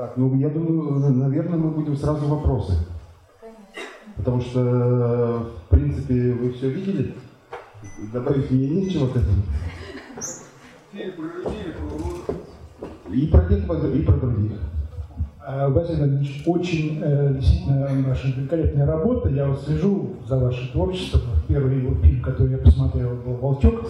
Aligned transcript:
Так, 0.00 0.16
ну 0.16 0.34
я 0.36 0.48
думаю, 0.48 0.98
наверное, 1.14 1.58
мы 1.58 1.72
будем 1.72 1.94
сразу 1.94 2.26
вопросы. 2.26 2.72
Потому 4.16 4.40
что, 4.40 5.46
в 5.66 5.68
принципе, 5.68 6.32
вы 6.32 6.52
все 6.52 6.70
видели. 6.70 7.14
Добавить 8.10 8.50
мне 8.50 8.66
нечего 8.66 9.08
к 9.08 9.16
этому. 9.16 9.42
И 13.12 13.26
про 13.26 13.40
тех, 13.44 13.58
и 13.58 14.02
про 14.02 14.14
других. 14.14 14.52
А, 15.38 15.68
Василий 15.68 16.44
очень 16.46 16.98
э, 17.02 17.34
действительно 17.34 18.08
ваша 18.08 18.28
великолепная 18.28 18.86
работа. 18.86 19.28
Я 19.28 19.48
вот 19.48 19.60
слежу 19.60 20.16
за 20.26 20.38
вашим 20.38 20.68
творчеством. 20.68 21.20
Первый 21.46 21.76
его 21.76 21.94
фильм, 21.96 22.22
который 22.22 22.52
я 22.52 22.58
посмотрел, 22.58 23.16
был 23.16 23.34
«Волчок». 23.34 23.86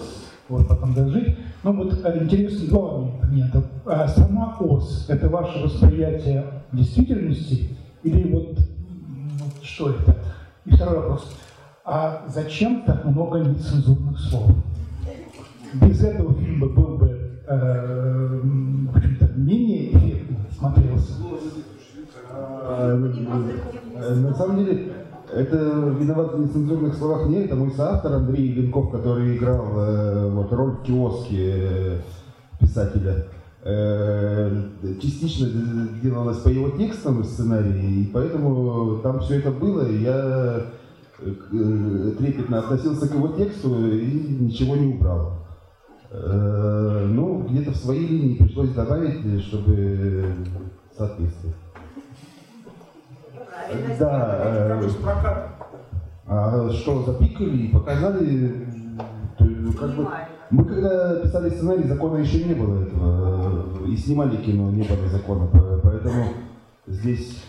Вот, 0.51 0.67
потом 0.67 0.93
«Дожить». 0.93 1.37
Ну 1.63 1.71
вот 1.71 1.97
э, 2.03 2.23
интересно 2.23 2.67
два 2.67 2.97
момента. 3.23 3.63
А 3.85 4.05
сама 4.09 4.57
ОС– 4.59 5.05
это 5.09 5.29
ваше 5.29 5.63
восприятие 5.63 6.43
действительности 6.73 7.69
или 8.03 8.33
вот, 8.33 8.57
вот 8.57 9.63
что 9.63 9.91
это? 9.91 10.17
И 10.65 10.75
второй 10.75 10.97
вопрос. 10.97 11.37
А 11.85 12.25
зачем 12.27 12.83
так 12.85 13.05
много 13.05 13.39
нецензурных 13.39 14.19
слов? 14.19 14.51
Без 15.75 16.03
этого 16.03 16.33
фильм 16.33 16.59
был 16.59 16.97
бы 16.97 17.41
э, 17.47 18.41
менее 19.37 19.95
эффектно 19.95 20.37
смотрелся. 20.51 21.13
А, 22.29 22.97
На 22.97 24.33
самом 24.33 24.65
деле, 24.65 24.91
это 25.33 25.55
виноват 25.99 26.33
в 26.33 26.39
нецензурных 26.39 26.95
словах 26.95 27.27
не 27.27 27.43
это 27.43 27.55
мой 27.55 27.71
соавтор 27.71 28.13
Андрей 28.13 28.51
Ленков, 28.53 28.91
который 28.91 29.37
играл 29.37 29.65
э, 29.77 30.29
вот, 30.29 30.51
роль 30.51 30.71
в 30.71 30.83
киоске 30.83 31.53
э, 31.53 31.99
писателя. 32.59 33.27
Э, 33.63 34.63
частично 35.01 35.47
делалось 36.01 36.39
по 36.39 36.49
его 36.49 36.69
текстам 36.71 37.23
сценарии, 37.23 38.01
и 38.01 38.11
поэтому 38.11 38.99
там 39.03 39.19
все 39.19 39.39
это 39.39 39.51
было, 39.51 39.87
и 39.87 40.01
я 40.01 40.65
э, 41.19 42.13
трепетно 42.17 42.59
относился 42.59 43.07
к 43.07 43.13
его 43.13 43.29
тексту 43.29 43.87
и 43.87 44.37
ничего 44.39 44.75
не 44.75 44.95
убрал. 44.95 45.45
Э, 46.09 47.05
Ну, 47.07 47.47
где-то 47.49 47.71
в 47.71 47.77
своей 47.77 48.07
линии 48.07 48.35
пришлось 48.35 48.71
добавить, 48.71 49.41
чтобы 49.43 50.25
соответствовать. 50.97 51.55
Да, 53.99 54.37
э, 54.43 54.79
а 56.27 56.69
что, 56.71 57.03
запикали 57.03 57.57
и 57.57 57.67
показали, 57.73 58.67
то, 59.37 59.45
как 59.79 59.95
бы, 59.95 60.07
мы 60.49 60.65
когда 60.65 61.15
писали 61.21 61.49
сценарий, 61.49 61.83
закона 61.87 62.17
еще 62.17 62.43
не 62.43 62.53
было 62.53 62.81
этого, 62.83 63.85
и 63.85 63.95
снимали 63.95 64.37
кино, 64.37 64.69
не 64.71 64.83
было 64.83 65.07
закона, 65.09 65.47
по- 65.47 65.79
поэтому 65.83 66.25
здесь 66.87 67.43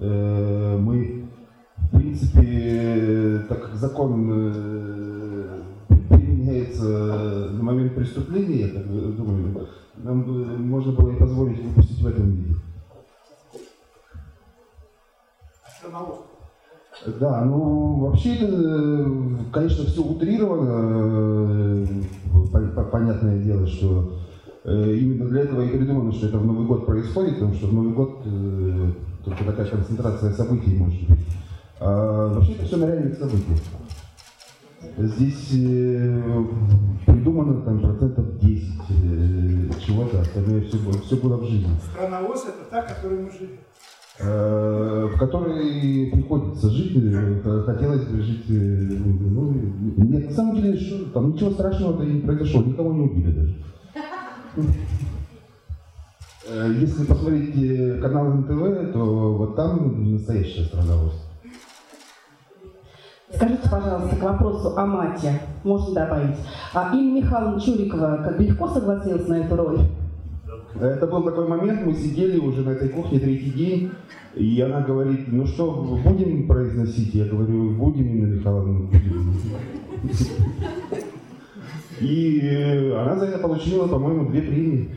э, 0.00 0.76
мы, 0.80 1.24
в 1.76 1.96
принципе, 1.96 3.40
так 3.48 3.62
как 3.62 3.74
закон 3.76 4.30
э, 4.32 5.60
применяется 6.08 6.84
на 7.52 7.62
момент 7.62 7.94
преступления, 7.94 8.66
я 8.66 8.68
так 8.68 8.86
думаю, 9.16 9.66
нам 9.96 10.66
можно 10.68 10.92
было 10.92 11.10
и 11.10 11.16
позволить 11.16 11.62
выпустить 11.62 12.02
в 12.02 12.06
этом 12.06 12.30
виде. 12.30 12.54
Да, 17.20 17.44
ну 17.44 17.96
вообще 18.06 18.34
это, 18.36 19.10
конечно, 19.52 19.84
все 19.84 20.00
утрировано. 20.02 21.84
э, 21.84 21.86
по- 22.52 22.60
по- 22.60 22.84
Понятное 22.84 23.42
дело, 23.42 23.66
что 23.66 24.12
э, 24.64 24.94
именно 24.94 25.28
для 25.28 25.42
этого 25.42 25.62
и 25.62 25.76
придумано, 25.76 26.12
что 26.12 26.28
это 26.28 26.38
в 26.38 26.46
Новый 26.46 26.66
год 26.66 26.86
происходит, 26.86 27.34
потому 27.34 27.54
что 27.54 27.66
в 27.66 27.74
Новый 27.74 27.92
год 27.92 28.20
э, 28.24 28.92
только 29.24 29.44
такая 29.44 29.66
концентрация 29.66 30.32
событий 30.32 30.76
может 30.78 31.08
быть. 31.08 31.18
А 31.80 32.28
вообще 32.34 32.52
это 32.52 32.64
все 32.64 32.76
на 32.76 32.86
реальных 32.86 33.18
событиях. 33.18 33.58
Здесь 34.96 35.48
придумано 37.06 37.62
там 37.62 37.80
процентов 37.80 38.38
10 38.38 38.68
э, 38.90 39.70
чего-то, 39.84 40.20
остальное 40.20 40.60
все, 40.62 40.78
все 41.04 41.16
было 41.16 41.36
в 41.38 41.44
жизни. 41.44 41.68
Страна 41.92 42.20
ОС– 42.20 42.44
это 42.48 42.70
та, 42.70 42.82
в 42.82 42.94
которой 42.94 43.18
мы 43.24 43.30
живем. 43.32 43.58
Э, 44.20 45.08
в 45.12 45.18
которой 45.18 46.08
приходится 46.12 46.70
жить, 46.70 46.96
э, 46.96 47.62
хотелось 47.66 48.04
бы 48.04 48.22
жить, 48.22 48.44
э, 48.48 48.52
ну, 48.52 49.52
нет, 49.96 50.28
на 50.28 50.36
самом 50.36 50.54
деле, 50.54 50.78
что, 50.78 51.06
там 51.06 51.32
ничего 51.32 51.50
страшного-то 51.50 52.04
и 52.04 52.12
не 52.12 52.20
произошло, 52.20 52.62
никого 52.62 52.92
не 52.92 53.00
убили 53.00 53.32
даже. 53.32 53.56
Если 56.78 57.06
посмотреть 57.06 58.00
канал 58.02 58.34
НТВ, 58.34 58.92
то 58.92 59.34
вот 59.34 59.56
там 59.56 60.12
настоящая 60.12 60.64
страна. 60.64 60.92
Скажите, 63.34 63.68
пожалуйста, 63.68 64.14
к 64.14 64.22
вопросу 64.22 64.76
о 64.76 64.86
мате, 64.86 65.40
можно 65.64 65.92
добавить. 65.92 66.36
А 66.72 66.94
Инна 66.94 67.16
Михайловна 67.16 67.60
Чурикова 67.60 68.22
как 68.24 68.36
бы 68.36 68.44
легко 68.44 68.68
согласилась 68.68 69.26
на 69.26 69.40
эту 69.40 69.56
роль? 69.56 69.80
Это 70.80 71.06
был 71.06 71.22
такой 71.22 71.46
момент, 71.46 71.86
мы 71.86 71.94
сидели 71.94 72.38
уже 72.38 72.62
на 72.62 72.70
этой 72.70 72.88
кухне 72.88 73.20
третий 73.20 73.50
день, 73.50 73.90
и 74.34 74.60
она 74.60 74.80
говорит, 74.80 75.28
ну 75.28 75.46
что, 75.46 75.70
будем 76.04 76.48
произносить? 76.48 77.14
Я 77.14 77.26
говорю, 77.26 77.70
будем, 77.70 78.06
Инна 78.06 78.34
Михайловна, 78.34 78.80
будем. 78.80 79.34
И 82.00 82.40
э, 82.40 82.92
она 83.00 83.16
за 83.16 83.26
это 83.26 83.38
получила, 83.38 83.86
по-моему, 83.86 84.30
две 84.30 84.42
премии. 84.42 84.90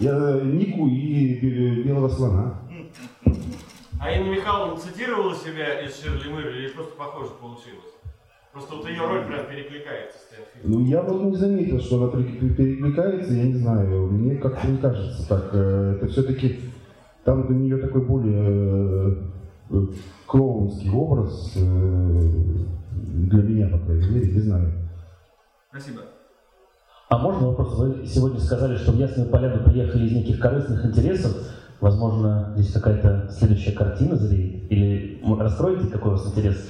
Я 0.00 0.40
Нику 0.42 0.88
и 0.88 1.38
Бе- 1.40 1.82
Белого 1.82 2.08
слона. 2.08 2.60
А 4.00 4.12
Инна 4.12 4.30
Михайловна 4.34 4.76
цитировала 4.80 5.34
себя 5.34 5.80
из 5.80 5.96
Шерли 6.00 6.28
Мырли 6.28 6.58
или 6.66 6.68
просто 6.70 6.96
похоже 6.96 7.30
получилось? 7.40 7.97
Просто 8.58 8.74
вот 8.74 8.88
ее 8.88 9.06
роль 9.06 9.24
прям 9.26 9.46
перекликается 9.46 10.18
с 10.18 10.34
тем 10.34 10.44
фильмом. 10.52 10.82
Ну, 10.82 10.88
я 10.88 11.02
вот 11.02 11.22
не 11.22 11.36
заметил, 11.36 11.78
что 11.78 12.02
она 12.02 12.10
пере- 12.10 12.54
перекликается, 12.54 13.32
я 13.32 13.44
не 13.44 13.54
знаю. 13.54 14.06
Мне 14.08 14.34
как-то 14.34 14.66
не 14.66 14.78
кажется 14.78 15.28
так. 15.28 15.50
Э, 15.52 15.94
Это 15.96 16.08
все-таки 16.08 16.58
там 17.24 17.46
у 17.48 17.52
нее 17.52 17.76
такой 17.76 18.04
более 18.04 19.16
э, 19.70 19.86
клоунский 20.26 20.90
образ 20.90 21.52
э, 21.54 21.60
для 21.60 23.42
меня, 23.44 23.68
по 23.68 23.78
крайней 23.78 24.08
мере, 24.08 24.32
не 24.32 24.40
знаю. 24.40 24.72
Спасибо. 25.70 26.00
А 27.10 27.18
можно 27.18 27.46
вопрос? 27.50 27.78
Вы 27.78 28.06
сегодня 28.06 28.40
сказали, 28.40 28.76
что 28.76 28.90
в 28.90 28.96
Ясную 28.96 29.30
Поляну 29.30 29.62
приехали 29.62 30.04
из 30.04 30.12
неких 30.12 30.40
корыстных 30.40 30.84
интересов. 30.84 31.30
Возможно, 31.80 32.54
здесь 32.56 32.72
какая-то 32.72 33.30
следующая 33.30 33.70
картина 33.72 34.16
зреет? 34.16 34.68
Или 34.72 35.22
раскроете, 35.38 35.86
какой 35.86 36.10
у 36.10 36.14
вас 36.16 36.26
интерес? 36.26 36.68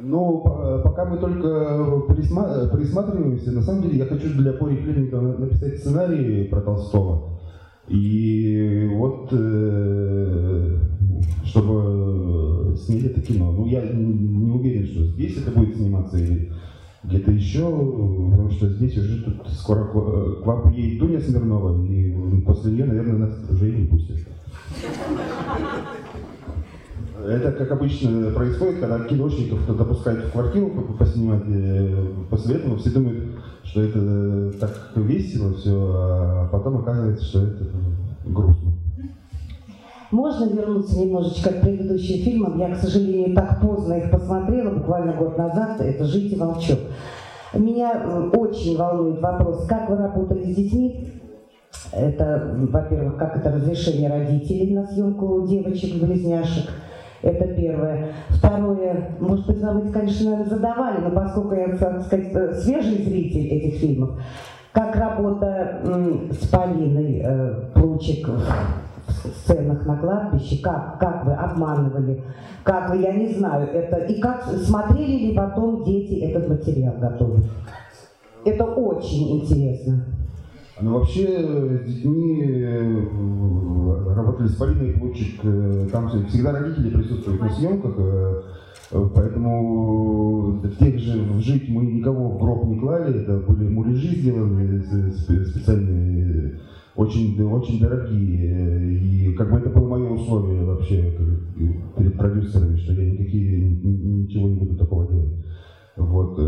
Ну, 0.00 0.40
по- 0.44 0.80
пока 0.84 1.04
мы 1.04 1.18
только 1.18 1.46
присма- 2.08 2.68
присматриваемся, 2.76 3.52
на 3.52 3.62
самом 3.62 3.82
деле 3.82 3.98
я 3.98 4.04
хочу 4.06 4.28
для 4.34 4.52
Пори 4.52 4.76
Хлебникова 4.76 5.20
на- 5.20 5.38
написать 5.38 5.78
сценарий 5.78 6.44
про 6.44 6.60
Толстого. 6.60 7.38
И 7.88 8.88
вот, 8.94 9.28
э, 9.32 10.76
чтобы 11.44 12.76
снять 12.76 13.04
это 13.04 13.20
кино. 13.22 13.52
Ну, 13.52 13.66
я 13.66 13.82
не 13.82 14.50
уверен, 14.50 14.86
что 14.86 15.04
здесь 15.04 15.38
это 15.38 15.58
будет 15.58 15.76
сниматься 15.76 16.18
или 16.18 16.52
где-то 17.04 17.30
еще, 17.30 17.60
потому 17.64 18.50
что 18.50 18.68
здесь 18.68 18.96
уже 18.98 19.24
тут 19.24 19.48
скоро 19.48 19.84
к 19.84 20.46
вам 20.46 20.62
приедет 20.70 21.00
Дуня 21.00 21.20
Смирнова, 21.20 21.84
и 21.86 22.40
после 22.42 22.72
нее, 22.72 22.84
наверное, 22.84 23.18
нас 23.18 23.50
уже 23.50 23.70
и 23.70 23.80
не 23.80 23.86
пустят. 23.86 24.16
Это, 27.26 27.52
как 27.52 27.72
обычно 27.72 28.30
происходит, 28.30 28.80
когда 28.80 29.00
киношников 29.00 29.62
кто 29.64 29.74
допускает 29.74 30.24
в 30.24 30.32
квартиру 30.32 30.70
по- 30.70 30.92
поснимать. 31.04 31.42
э, 31.48 32.06
После 32.30 32.56
этого 32.56 32.76
все 32.76 32.90
думают, 32.90 33.24
что 33.64 33.82
это 33.82 34.52
так 34.60 34.92
весело 34.96 35.54
все, 35.54 35.72
а 35.74 36.48
потом 36.52 36.76
оказывается, 36.78 37.24
что 37.24 37.44
это 37.44 37.64
грустно. 38.24 38.72
Можно 40.10 40.54
вернуться 40.54 40.98
немножечко 40.98 41.50
к 41.50 41.60
предыдущим 41.60 42.24
фильмам? 42.24 42.58
Я, 42.58 42.74
к 42.74 42.78
сожалению, 42.78 43.34
так 43.34 43.60
поздно 43.60 43.94
их 43.94 44.10
посмотрела, 44.10 44.70
буквально 44.70 45.12
год 45.12 45.36
назад. 45.36 45.80
Это 45.80 46.04
«Жить 46.04 46.32
и 46.32 46.36
волчок». 46.36 46.78
Меня 47.52 48.30
очень 48.32 48.76
волнует 48.76 49.20
вопрос, 49.20 49.66
как 49.66 49.90
вы 49.90 49.96
работали 49.96 50.50
с 50.50 50.56
детьми? 50.56 51.12
Это, 51.92 52.56
во-первых, 52.70 53.16
как 53.16 53.36
это 53.36 53.50
разрешение 53.50 54.08
родителей 54.08 54.74
на 54.74 54.86
съемку 54.86 55.46
девочек-близняшек? 55.46 56.70
Это 57.22 57.48
первое. 57.54 58.12
Второе, 58.28 59.16
может 59.18 59.46
быть, 59.46 59.60
вам 59.60 59.78
это, 59.78 59.92
конечно, 59.92 60.44
задавали, 60.44 61.00
но 61.00 61.10
поскольку 61.10 61.54
я, 61.54 61.76
так 61.76 62.02
сказать, 62.02 62.32
э, 62.32 62.54
свежий 62.54 63.02
зритель 63.02 63.46
этих 63.48 63.80
фильмов, 63.80 64.20
как 64.72 64.94
работа 64.94 65.80
с 66.30 66.46
Полиной 66.48 67.22
э, 67.24 67.54
Плучик 67.74 68.28
в 68.28 69.28
сценах 69.42 69.84
на 69.86 69.96
кладбище, 69.96 70.62
как, 70.62 70.98
как 71.00 71.24
вы 71.24 71.32
обманывали, 71.32 72.22
как 72.62 72.90
вы, 72.90 72.98
я 72.98 73.12
не 73.12 73.34
знаю, 73.34 73.68
это, 73.68 73.96
и 73.96 74.20
как 74.20 74.44
смотрели 74.44 75.28
ли 75.28 75.34
потом 75.34 75.82
дети 75.82 76.20
этот 76.20 76.48
материал 76.48 76.94
готовый. 77.00 77.44
Это 78.44 78.64
очень 78.64 79.40
интересно. 79.40 80.04
Ну, 80.80 80.92
вообще, 80.94 81.26
с 81.26 81.86
детьми 81.86 82.40
э, 82.44 84.14
работали 84.14 84.46
с 84.46 84.54
Полиной 84.54 84.92
Плучик, 84.92 85.40
э, 85.42 85.88
там 85.90 86.08
всегда 86.28 86.52
родители 86.52 86.90
присутствуют 86.90 87.40
на 87.40 87.50
съемках, 87.50 87.94
э, 87.98 88.42
поэтому 89.12 90.62
тех 90.78 90.98
же 91.00 91.40
«Жить» 91.40 91.68
мы 91.68 91.84
никого 91.84 92.30
в 92.30 92.38
гроб 92.38 92.66
не 92.66 92.78
клали, 92.78 93.22
это 93.22 93.38
были 93.38 93.68
муляжи 93.68 94.14
сделаны 94.14 94.80
специальные, 94.80 96.60
очень, 96.94 97.42
очень 97.42 97.80
дорогие, 97.80 99.00
и 99.00 99.34
как 99.34 99.50
бы 99.50 99.58
это 99.58 99.70
было 99.70 99.88
мое 99.88 100.10
условие 100.10 100.64
вообще 100.64 101.12
перед 101.96 102.16
продюсерами, 102.16 102.76
что 102.76 102.92
я 102.92 103.10
никакие, 103.10 103.62
ничего 103.62 104.48
не 104.48 104.54
буду 104.54 104.76
такого 104.76 105.08
делать. 105.08 105.44
Вот. 105.96 106.38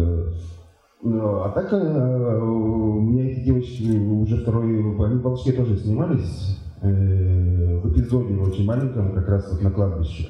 Ну, 1.21 1.43
а 1.43 1.51
так 1.51 1.71
э, 1.71 2.39
у 2.41 3.01
меня 3.03 3.31
эти 3.31 3.41
девочки 3.41 3.83
уже 3.95 4.39
второй, 4.39 4.65
они 4.65 5.19
в 5.19 5.23
Волжске 5.23 5.53
тоже 5.53 5.77
снимались 5.77 6.59
э, 6.81 7.79
в 7.79 7.93
эпизоде 7.93 8.37
очень 8.37 8.65
маленьком, 8.65 9.13
как 9.13 9.29
раз 9.29 9.53
вот 9.53 9.61
на 9.61 9.71
кладбище. 9.71 10.29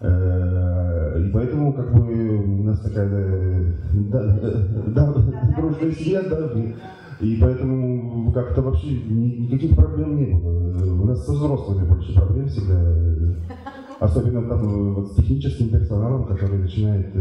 Э, 0.00 1.22
и 1.24 1.30
поэтому 1.30 1.72
как 1.74 1.94
бы 1.94 2.38
у 2.38 2.62
нас 2.64 2.80
такая 2.80 3.08
да, 3.92 4.40
да, 4.88 5.14
дружная 5.56 5.92
семья, 5.92 6.22
да, 6.22 6.50
и 7.20 7.38
поэтому 7.40 8.32
как-то 8.32 8.62
вообще 8.62 8.98
никаких 8.98 9.76
проблем 9.76 10.16
не 10.16 10.34
было. 10.34 11.02
У 11.02 11.04
нас 11.04 11.24
со 11.24 11.34
взрослыми 11.34 11.86
больше 11.86 12.12
проблем 12.14 12.48
всегда, 12.48 12.82
особенно 14.00 14.42
там 14.48 14.94
вот 14.94 15.12
с 15.12 15.14
техническим 15.14 15.68
персоналом, 15.68 16.24
который 16.24 16.58
начинает 16.58 17.14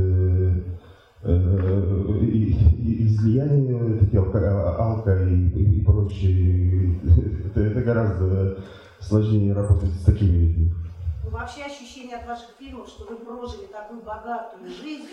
излияние, 2.85 3.99
эти 4.01 4.15
алка, 4.15 5.23
и, 5.23 5.49
и, 5.49 5.79
и 5.79 5.83
прочее, 5.83 6.99
это, 7.47 7.61
это 7.61 7.81
гораздо 7.81 8.63
сложнее 8.99 9.53
работать 9.53 9.91
с 9.91 10.03
такими 10.05 10.37
людьми. 10.37 10.73
Ну, 11.23 11.29
вообще 11.31 11.63
ощущение 11.63 12.17
от 12.17 12.27
ваших 12.27 12.49
фильмов, 12.59 12.87
что 12.87 13.05
вы 13.05 13.15
прожили 13.15 13.65
такую 13.65 14.01
богатую 14.01 14.67
жизнь 14.69 15.07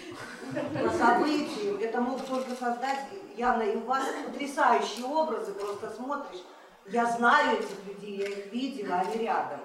по 0.53 0.91
событиям, 0.91 1.79
это 1.81 2.01
мог 2.01 2.21
только 2.23 2.51
создать 2.51 3.07
явно 3.37 3.63
и 3.63 3.77
у 3.77 3.85
вас 3.87 4.05
потрясающие 4.27 5.07
образы, 5.07 5.53
просто 5.53 5.91
смотришь. 5.97 6.43
Я 6.91 7.07
знаю 7.07 7.59
этих 7.59 7.79
людей, 7.87 8.19
я 8.19 8.27
их 8.27 8.53
видела, 8.53 8.97
они 8.97 9.25
рядом. 9.25 9.61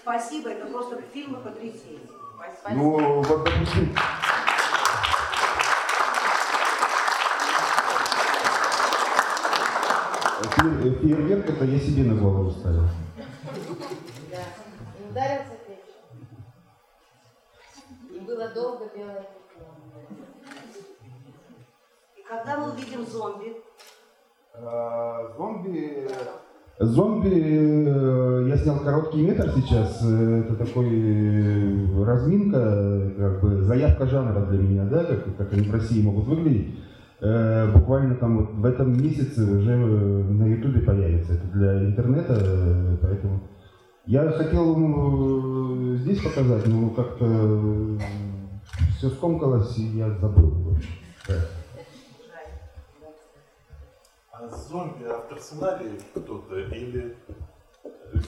Спасибо, 0.00 0.50
это 0.50 0.66
просто 0.66 1.00
фильмы 1.12 1.38
потрясения. 1.38 1.98
Спасибо. 2.60 2.82
Ну, 2.82 3.22
вот, 3.22 3.44
допустим, 3.44 3.94
Фейерверк 10.58 11.50
это 11.50 11.64
я 11.64 11.78
себе 11.78 12.04
на 12.04 12.20
голову 12.20 12.50
ставил. 12.50 12.82
Да. 14.30 14.42
И 14.98 15.10
ударился 15.10 15.56
печь. 15.66 15.94
И 18.12 18.20
было 18.20 18.48
долго 18.48 18.90
белое 18.96 19.22
пятно. 19.22 19.68
И 22.16 22.22
когда 22.28 22.58
мы 22.58 22.72
увидим 22.72 23.06
зомби? 23.06 23.56
А, 24.54 25.32
зомби... 25.36 26.08
Зомби, 26.80 27.28
э, 27.28 28.48
я 28.48 28.56
снял 28.56 28.78
короткий 28.78 29.22
метр 29.22 29.50
сейчас, 29.56 30.00
э, 30.04 30.44
это 30.44 30.54
такой 30.64 30.86
э, 30.88 32.04
разминка, 32.04 33.10
как 33.18 33.40
бы 33.40 33.62
заявка 33.62 34.06
жанра 34.06 34.46
для 34.46 34.58
меня, 34.60 34.84
да, 34.84 35.02
как, 35.02 35.36
как 35.36 35.52
они 35.54 35.68
в 35.68 35.72
России 35.72 36.00
могут 36.04 36.26
выглядеть. 36.26 36.78
Э, 37.20 37.72
буквально 37.72 38.14
там 38.14 38.38
вот 38.38 38.54
в 38.54 38.64
этом 38.64 38.92
месяце 38.92 39.42
уже 39.42 39.76
на 39.76 40.46
Ютубе 40.46 40.82
появится. 40.82 41.32
Это 41.32 41.46
для 41.48 41.84
интернета, 41.84 42.38
э, 42.40 42.96
поэтому 43.02 43.40
я 44.06 44.30
хотел 44.30 44.76
ну, 44.76 45.96
здесь 45.96 46.22
показать, 46.22 46.66
но 46.68 46.90
как-то 46.90 47.26
э, 47.26 47.98
все 48.96 49.10
скомкалось, 49.10 49.76
и 49.78 49.98
я 49.98 50.10
забыл. 50.10 50.78
Да. 51.26 51.34
А 54.32 54.48
зомби 54.48 55.04
автор 55.10 55.38
сценария 55.40 55.90
кто-то 56.14 56.56
или 56.56 57.16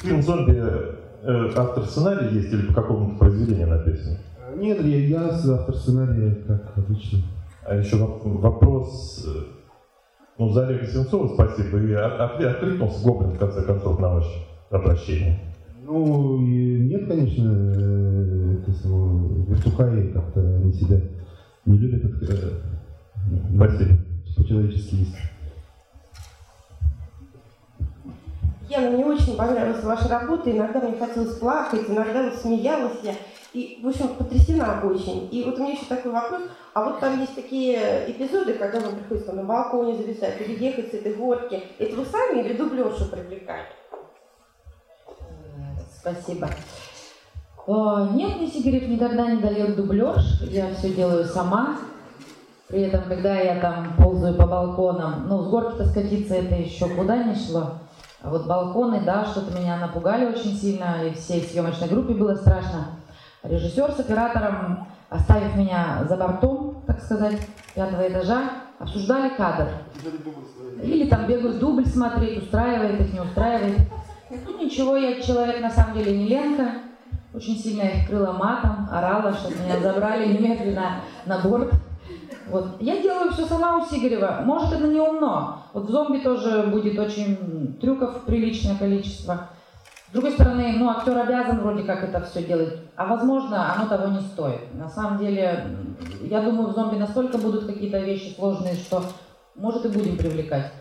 фильм 0.00 0.20
зомби 0.20 0.60
автор 1.56 1.84
сценария 1.84 2.28
есть 2.30 2.52
или 2.52 2.66
по 2.66 2.74
какому-то 2.74 3.20
произведению 3.20 3.68
написан? 3.68 4.18
Нет, 4.56 4.84
я, 4.84 5.06
я 5.06 5.28
автор 5.28 5.76
сценария, 5.76 6.34
как 6.34 6.76
обычно. 6.76 7.20
А 7.64 7.76
еще 7.76 7.96
вопрос, 7.96 9.24
э, 9.26 9.42
ну, 10.38 10.50
за 10.50 10.66
Олега 10.66 10.86
Сенцова 10.86 11.34
спасибо, 11.34 11.78
и 11.78 11.92
откликнулся 11.92 13.04
Гоблин, 13.04 13.32
в 13.32 13.38
конце 13.38 13.62
концов, 13.62 13.98
на 14.00 14.14
ваше 14.14 14.46
обращение. 14.70 15.38
Ну, 15.84 16.38
нет, 16.38 17.06
конечно, 17.06 17.74
э, 17.76 18.30
вертухаи 19.48 20.12
как-то 20.12 20.40
они 20.40 20.72
себя 20.72 21.00
не 21.66 21.78
любят. 21.78 22.04
Э, 22.22 22.60
спасибо. 23.54 23.96
По-человечески 24.36 24.94
есть. 24.94 25.16
Яна, 28.70 28.90
мне 28.90 29.04
очень 29.04 29.36
понравилась 29.36 29.82
ваша 29.82 30.08
работа, 30.08 30.50
иногда 30.50 30.80
мне 30.80 30.96
хотелось 30.96 31.36
плакать, 31.38 31.88
иногда 31.88 32.22
вот 32.30 32.34
смеялась 32.36 32.98
я. 33.02 33.14
И, 33.52 33.80
в 33.82 33.88
общем, 33.88 34.08
потрясена 34.14 34.80
очень. 34.84 35.28
И 35.32 35.42
вот 35.44 35.58
у 35.58 35.62
меня 35.62 35.72
еще 35.72 35.86
такой 35.86 36.12
вопрос. 36.12 36.42
А 36.72 36.84
вот 36.84 37.00
там 37.00 37.20
есть 37.20 37.34
такие 37.34 38.08
эпизоды, 38.08 38.54
когда 38.54 38.78
вам 38.80 38.94
приходится 38.96 39.32
на 39.32 39.42
балконе 39.42 39.96
зависать 39.96 40.40
или 40.40 40.62
ехать 40.62 40.90
с 40.90 40.94
этой 40.94 41.14
горки. 41.14 41.60
Это 41.78 41.96
вы 41.96 42.04
сами 42.04 42.40
или 42.40 42.52
дублершу 42.52 43.06
привлекали? 43.06 43.64
Спасибо. 45.98 46.48
Э, 47.66 48.08
нет, 48.12 48.36
мне 48.36 48.46
Сигарев 48.46 48.88
никогда 48.88 49.30
не 49.30 49.40
дает 49.40 49.76
дублерш. 49.76 50.42
Я 50.42 50.72
все 50.74 50.94
делаю 50.94 51.24
сама. 51.24 51.78
При 52.68 52.82
этом, 52.82 53.02
когда 53.02 53.34
я 53.34 53.60
там 53.60 53.94
ползаю 53.98 54.36
по 54.36 54.46
балконам, 54.46 55.26
ну, 55.28 55.42
с 55.42 55.48
горки-то 55.48 55.86
скатиться 55.86 56.36
это 56.36 56.54
еще 56.54 56.88
куда 56.88 57.24
не 57.24 57.34
шло. 57.34 57.80
А 58.22 58.30
вот 58.30 58.46
балконы, 58.46 59.00
да, 59.00 59.24
что-то 59.24 59.58
меня 59.58 59.76
напугали 59.76 60.26
очень 60.26 60.56
сильно, 60.56 61.04
и 61.04 61.14
всей 61.14 61.42
съемочной 61.42 61.88
группе 61.88 62.14
было 62.14 62.36
страшно. 62.36 62.99
Режиссер 63.42 63.92
с 63.92 64.00
оператором, 64.00 64.86
оставив 65.08 65.56
меня 65.56 66.04
за 66.08 66.16
бортом, 66.16 66.82
так 66.86 67.00
сказать, 67.00 67.38
пятого 67.74 68.06
этажа, 68.06 68.50
обсуждали 68.78 69.30
кадр. 69.30 69.68
Или 70.82 71.08
там 71.08 71.26
бегают 71.26 71.58
дубль 71.58 71.86
смотреть, 71.86 72.42
устраивает 72.42 73.00
их, 73.00 73.12
не 73.14 73.20
устраивает. 73.20 73.78
Ну 74.30 74.62
ничего, 74.62 74.96
я 74.96 75.20
человек 75.22 75.60
на 75.60 75.70
самом 75.70 75.94
деле 75.94 76.18
не 76.18 76.28
Ленка. 76.28 76.72
Очень 77.32 77.56
сильно 77.56 77.82
их 77.82 78.08
крыла 78.08 78.32
матом, 78.32 78.88
орала, 78.90 79.32
чтобы 79.32 79.56
меня 79.56 79.80
забрали 79.80 80.36
немедленно 80.36 81.00
на 81.26 81.38
борт. 81.38 81.72
Вот. 82.48 82.76
Я 82.80 83.00
делаю 83.00 83.30
все 83.30 83.46
сама 83.46 83.78
у 83.78 83.86
Сигарева. 83.86 84.40
Может, 84.44 84.72
это 84.72 84.88
не 84.88 85.00
умно. 85.00 85.62
Вот 85.72 85.84
в 85.86 85.90
зомби 85.90 86.18
тоже 86.18 86.64
будет 86.64 86.98
очень 86.98 87.78
трюков 87.80 88.24
приличное 88.24 88.76
количество. 88.76 89.48
С 90.10 90.12
другой 90.12 90.32
стороны, 90.32 90.74
ну, 90.76 90.90
актер 90.90 91.16
обязан 91.16 91.60
вроде 91.60 91.84
как 91.84 92.02
это 92.02 92.20
все 92.22 92.42
делать, 92.42 92.74
а 92.96 93.06
возможно, 93.06 93.72
оно 93.72 93.88
того 93.88 94.08
не 94.08 94.20
стоит. 94.20 94.74
На 94.74 94.88
самом 94.88 95.18
деле, 95.18 95.64
я 96.22 96.42
думаю, 96.42 96.70
в 96.70 96.74
зомби 96.74 96.96
настолько 96.96 97.38
будут 97.38 97.66
какие-то 97.66 98.00
вещи 98.00 98.34
сложные, 98.34 98.74
что 98.74 99.04
может 99.54 99.84
и 99.84 99.88
будем 99.88 100.16
привлекать. 100.16 100.72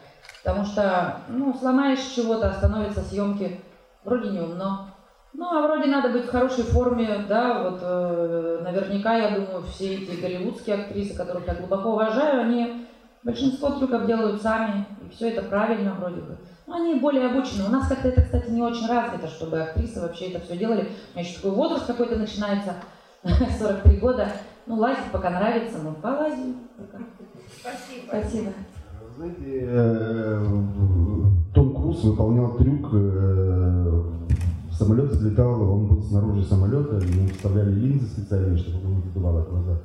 Потому 0.44 0.66
что, 0.66 1.18
ну, 1.28 1.54
сломаешь 1.54 2.00
чего-то, 2.16 2.50
остановятся 2.50 3.02
съемки, 3.04 3.62
вроде 4.04 4.32
не 4.32 4.40
умно. 4.40 4.88
Ну, 5.34 5.46
а 5.46 5.62
вроде 5.62 5.92
надо 5.92 6.10
быть 6.10 6.26
в 6.26 6.32
хорошей 6.32 6.64
форме, 6.64 7.24
да, 7.30 7.70
вот 7.70 7.80
э, 7.84 8.62
наверняка, 8.64 9.16
я 9.16 9.30
думаю, 9.30 9.62
все 9.62 9.94
эти 9.94 10.20
голливудские 10.20 10.78
актрисы, 10.78 11.16
которых 11.16 11.46
я 11.46 11.54
глубоко 11.54 11.92
уважаю, 11.92 12.42
они 12.42 12.88
большинство 13.22 13.70
трюков 13.70 14.08
делают 14.08 14.42
сами, 14.42 14.88
и 15.06 15.10
все 15.14 15.30
это 15.30 15.44
правильно 15.44 15.94
вроде 15.94 16.22
бы. 16.22 16.36
Ну, 16.70 16.76
они 16.76 17.00
более 17.00 17.28
обучены. 17.28 17.66
У 17.66 17.72
нас 17.72 17.88
как-то 17.88 18.10
это, 18.10 18.22
кстати, 18.22 18.52
не 18.52 18.62
очень 18.62 18.88
развито, 18.88 19.28
чтобы 19.28 19.60
актрисы 19.60 20.00
вообще 20.00 20.26
это 20.26 20.40
все 20.46 20.56
делали. 20.56 20.82
У 20.82 21.18
меня 21.18 21.28
еще 21.28 21.38
такой 21.38 21.52
возраст 21.52 21.88
какой-то 21.88 22.16
начинается, 22.16 22.76
43 23.24 23.98
года. 23.98 24.32
Ну, 24.68 24.76
лазить 24.76 25.12
пока 25.12 25.32
нравится, 25.32 25.80
ну, 25.84 25.94
полазим. 25.94 26.58
Спасибо. 27.60 28.06
Спасибо. 28.08 28.52
Знаете, 29.18 29.68
э, 29.68 30.46
Том 31.56 31.74
Круз 31.74 32.04
выполнял 32.04 32.56
трюк 32.56 32.90
э, 32.94 34.04
Самолет 34.72 35.10
взлетал, 35.10 35.62
он 35.74 35.88
был 35.88 36.04
снаружи 36.04 36.44
самолета, 36.46 37.04
ему 37.04 37.28
вставляли 37.30 37.72
линзы 37.72 38.06
специальные, 38.06 38.58
чтобы 38.58 38.86
он 38.86 38.96
не 38.98 39.02
задувало 39.02 39.42
глаза. 39.42 39.82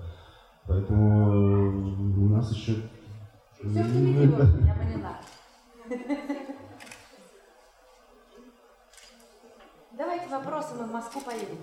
Поэтому 0.68 1.32
э, 1.32 2.20
у 2.20 2.28
нас 2.28 2.52
еще... 2.52 2.74
Все 3.54 3.82
впереди, 3.82 4.20
я 4.20 4.74
поняла. 4.74 5.18
Давайте 9.96 10.28
вопросы, 10.28 10.74
мы 10.78 10.86
в 10.86 10.92
Москву 10.92 11.20
поедем. 11.24 11.56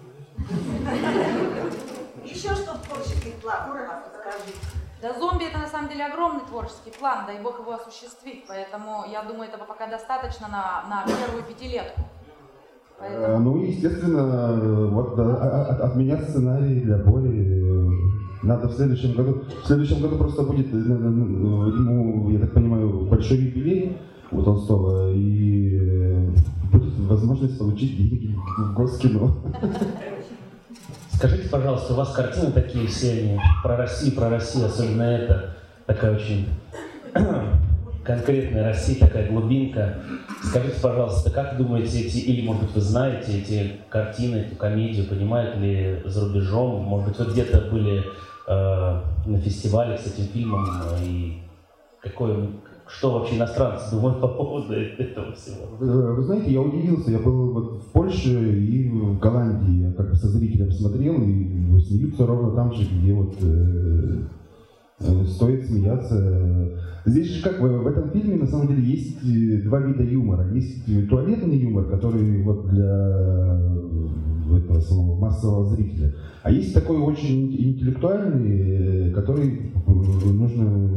Еще 2.23 2.49
что 2.55 2.75
в 2.75 2.87
творческих 2.87 3.33
планах, 3.41 4.03
скажите. 4.07 4.57
Да 5.01 5.19
зомби 5.19 5.45
это 5.49 5.57
на 5.57 5.67
самом 5.67 5.89
деле 5.89 6.05
огромный 6.05 6.45
творческий 6.47 6.91
план, 6.97 7.25
дай 7.27 7.41
бог 7.41 7.59
его 7.59 7.73
осуществить, 7.73 8.45
поэтому 8.47 9.03
я 9.11 9.23
думаю, 9.23 9.49
этого 9.49 9.65
пока 9.65 9.87
достаточно 9.87 10.47
на, 10.47 10.83
на 10.87 11.03
первую 11.05 11.43
пятилетку. 11.43 12.01
Поэтому... 12.99 13.39
Ну, 13.39 13.63
естественно, 13.63 14.87
вот 14.91 15.15
да, 15.15 15.23
а- 15.23 15.65
а- 15.65 15.85
от 15.87 15.95
меня 15.95 16.17
сценарий 16.21 16.81
для 16.81 16.97
боли 16.97 17.31
э, 17.33 18.45
надо 18.45 18.67
в 18.69 18.73
следующем 18.73 19.13
году. 19.13 19.41
В 19.63 19.65
следующем 19.67 20.01
году 20.01 20.17
просто 20.17 20.43
будет, 20.43 20.67
э, 20.67 20.77
э, 20.77 20.79
ему, 20.79 22.29
я 22.29 22.39
так 22.39 22.53
понимаю, 22.53 23.07
большой 23.09 23.37
юбилей 23.37 23.97
у 24.31 24.43
Толстого, 24.43 25.11
и 25.11 25.79
э, 25.79 26.10
будет 26.71 26.97
возможность 26.99 27.57
получить 27.57 27.97
деньги 27.97 28.35
в 28.57 28.73
Госкино. 28.73 29.33
Скажите, 31.13 31.49
пожалуйста, 31.49 31.93
у 31.93 31.97
вас 31.97 32.13
картины 32.13 32.51
такие 32.51 32.87
все 32.87 33.39
про 33.61 33.77
Россию, 33.77 34.15
про 34.15 34.29
Россию, 34.29 34.65
особенно 34.65 35.03
это, 35.03 35.55
такая 35.85 36.15
очень 36.15 36.47
конкретная 38.03 38.63
Россия, 38.63 38.97
такая 38.97 39.29
глубинка. 39.29 39.97
Скажите, 40.43 40.79
пожалуйста, 40.81 41.29
как 41.29 41.57
думаете, 41.57 42.01
эти, 42.01 42.17
или, 42.17 42.45
может 42.45 42.63
быть, 42.63 42.73
вы 42.73 42.81
знаете 42.81 43.39
эти 43.39 43.73
картины, 43.89 44.37
эту 44.37 44.55
комедию, 44.55 45.07
понимают 45.07 45.57
ли 45.57 46.01
за 46.05 46.27
рубежом? 46.27 46.81
Может 46.83 47.09
быть, 47.09 47.19
вы 47.19 47.31
где-то 47.33 47.69
были 47.69 48.03
э, 48.47 49.01
на 49.27 49.37
фестивале 49.37 49.97
с 49.97 50.07
этим 50.07 50.25
фильмом, 50.33 50.65
э, 50.65 51.03
и 51.03 51.43
какое, 52.01 52.47
что 52.97 53.13
вообще 53.13 53.37
иностранцы 53.37 53.95
думают 53.95 54.19
по 54.19 54.27
поводу 54.27 54.73
этого 54.73 55.33
всего? 55.33 55.67
Вы 55.79 56.23
знаете, 56.23 56.51
я 56.51 56.61
удивился, 56.61 57.11
я 57.11 57.19
был 57.19 57.53
вот 57.53 57.83
в 57.83 57.91
Польше 57.91 58.29
и 58.29 58.89
в 58.89 59.19
Голландии, 59.19 59.87
я 59.87 59.93
как 59.93 60.09
бы 60.09 60.15
со 60.15 60.27
зрителем 60.27 60.71
смотрел, 60.71 61.21
и 61.21 61.61
смеются 61.91 62.25
ровно 62.25 62.51
там 62.55 62.73
же, 62.73 62.83
где 62.83 63.13
вот 63.13 63.35
э, 63.41 64.21
э, 64.99 65.25
стоит 65.25 65.65
смеяться. 65.65 66.79
Здесь 67.05 67.27
же 67.31 67.43
как, 67.43 67.59
в, 67.59 67.87
этом 67.87 68.09
фильме 68.09 68.37
на 68.37 68.47
самом 68.47 68.67
деле 68.67 68.83
есть 68.83 69.17
э, 69.23 69.61
два 69.63 69.79
вида 69.79 70.03
юмора. 70.03 70.47
Есть 70.53 70.85
туалетный 71.09 71.57
юмор, 71.57 71.85
который 71.85 72.43
вот 72.43 72.69
для 72.69 73.71
этого 74.57 74.79
самого 74.81 75.19
массового 75.19 75.65
зрителя. 75.75 76.13
А 76.43 76.51
есть 76.51 76.73
такой 76.73 76.97
очень 76.97 77.51
интеллектуальный, 77.53 79.11
который 79.13 79.71
нужно 79.87 80.91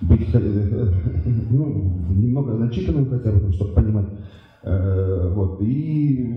быть 0.00 0.34
э, 0.34 0.38
ну, 1.50 2.02
немного 2.10 2.54
начитанным 2.54 3.08
хотя 3.10 3.32
бы, 3.32 3.52
чтобы 3.52 3.74
понимать. 3.74 4.06
Э, 4.62 5.32
Вот. 5.34 5.60
И 5.60 6.36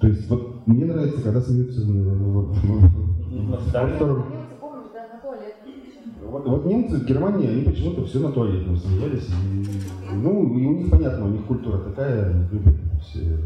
то 0.00 0.08
есть 0.08 0.28
вот 0.28 0.66
мне 0.66 0.84
нравится, 0.84 1.22
когда 1.22 1.40
смеются 1.40 1.82
э, 1.82 1.84
вот, 1.84 2.56
во 2.56 3.86
втором. 3.86 4.18
На 4.18 5.18
туалетном. 5.20 5.76
Вот, 6.28 6.46
вот 6.46 6.66
немцы 6.66 6.96
в 6.96 7.06
Германии, 7.06 7.48
они 7.48 7.62
почему-то 7.62 8.04
все 8.04 8.18
на 8.18 8.32
туалетном 8.32 8.76
смеялись. 8.76 9.28
И, 9.28 10.14
ну, 10.14 10.58
и 10.58 10.66
у 10.66 10.72
них 10.78 10.90
понятно, 10.90 11.26
у 11.26 11.28
них 11.28 11.44
культура 11.46 11.78
такая, 11.78 12.30
они 12.30 12.48
любят 12.50 12.74
все. 13.00 13.38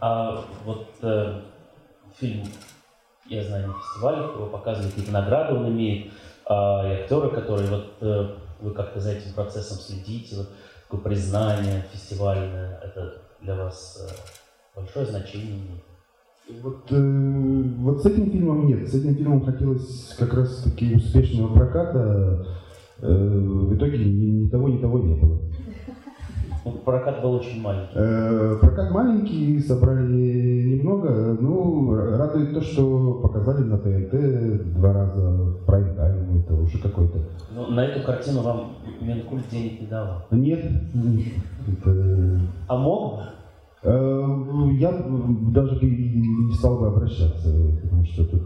А 0.00 0.44
вот 0.64 0.88
э, 1.02 1.40
фильм, 2.18 2.44
я 3.28 3.44
знаю, 3.44 3.68
на 3.68 3.74
фестивалях 3.74 4.34
его 4.34 4.46
показывали, 4.46 4.88
какие-то 4.88 5.12
награды 5.12 5.54
он 5.54 5.68
имеет, 5.68 6.12
а, 6.46 6.86
и 6.88 7.02
актеры, 7.02 7.30
которые 7.30 7.70
вот 7.70 7.84
э, 8.00 8.28
вы 8.60 8.70
как-то 8.72 9.00
за 9.00 9.12
этим 9.12 9.32
процессом 9.34 9.78
следите, 9.78 10.36
вот 10.36 10.48
такое 10.82 11.00
признание 11.00 11.84
фестивальное, 11.92 12.78
это 12.82 13.22
для 13.40 13.56
вас 13.56 14.06
э, 14.06 14.76
большое 14.76 15.06
значение? 15.06 15.82
Вот, 16.62 16.90
э, 16.90 17.62
вот 17.78 18.02
с 18.02 18.06
этим 18.06 18.30
фильмом 18.30 18.66
нет. 18.66 18.86
С 18.88 18.94
этим 18.94 19.14
фильмом 19.14 19.44
хотелось 19.44 20.14
как 20.18 20.34
раз 20.34 20.62
таки 20.62 20.94
успешного 20.94 21.54
проката. 21.54 22.46
Э, 23.00 23.08
в 23.08 23.74
итоге 23.74 23.98
ни, 23.98 24.44
ни 24.44 24.48
того, 24.48 24.68
ни 24.68 24.78
того 24.78 24.98
не 24.98 25.14
было. 25.14 25.38
Ну, 26.64 26.72
прокат 26.84 27.22
был 27.22 27.34
очень 27.34 27.60
маленький. 27.60 27.92
Э, 27.94 28.56
Прокат 28.60 28.90
маленький, 28.90 29.58
собрали 29.60 30.62
немного. 30.64 31.36
Ну, 31.38 31.94
радует 31.94 32.54
то, 32.54 32.60
что 32.60 33.14
показали 33.22 33.64
на 33.64 33.78
ТНТ 33.78 34.74
два 34.74 34.92
раза 34.92 35.53
уже 36.64 36.78
какой-то. 36.78 37.18
Ну, 37.54 37.66
на 37.68 37.84
эту 37.84 38.04
картину 38.04 38.42
вам 38.42 38.72
Минкульт 39.00 39.48
денег 39.50 39.80
не 39.80 39.86
давал. 39.86 40.26
Нет. 40.30 40.64
А 42.68 42.76
мог? 42.76 43.20
Э, 43.82 44.24
Я 44.78 44.92
даже 44.92 45.78
не 45.84 46.52
стал 46.54 46.78
бы 46.78 46.88
обращаться, 46.88 47.48
потому 47.82 48.04
что 48.06 48.24
тут 48.24 48.42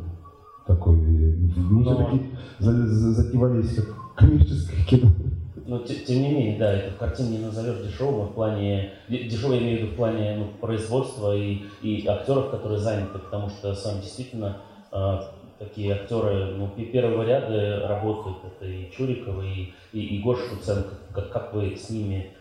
такой... 0.66 0.96
Мы 0.96 1.82
Но- 1.84 1.94
все-таки 1.94 2.22
за- 2.58 2.86
затевались 3.12 3.74
как 3.76 3.86
коммерческое 4.16 4.84
кино. 4.84 5.12
Но 5.66 5.78
те- 5.80 5.94
тем 6.06 6.22
не 6.22 6.32
менее, 6.32 6.58
да, 6.58 6.72
эту 6.72 6.98
картину 6.98 7.30
не 7.30 7.38
назовешь 7.38 7.82
дешевым 7.86 8.28
в 8.28 8.32
плане, 8.32 8.90
де- 9.08 9.28
дешевой 9.28 9.56
я 9.58 9.62
имею 9.62 9.78
в 9.78 9.82
виду 9.82 9.92
в 9.92 9.96
плане 9.96 10.36
ну, 10.38 10.46
производства 10.60 11.36
и, 11.36 11.60
и 11.82 12.06
актеров, 12.06 12.50
которые 12.50 12.78
заняты, 12.80 13.18
потому 13.18 13.48
что 13.50 13.74
с 13.74 13.84
вами 13.84 14.00
действительно 14.00 14.56
э, 14.90 15.18
такие 15.58 15.92
актеры 15.92 16.54
ну, 16.56 16.68
пе- 16.68 16.86
первого 16.86 17.22
ряда 17.24 17.86
работают, 17.88 18.38
это 18.44 18.66
и 18.66 18.90
Чурикова, 18.90 19.42
и, 19.42 19.72
и, 19.92 20.00
и 20.00 20.22
Гоша 20.22 20.48
Куценко, 20.50 20.90
как, 21.12 21.30
как 21.30 21.54
вы 21.54 21.76
с 21.76 21.90
ними, 21.90 22.32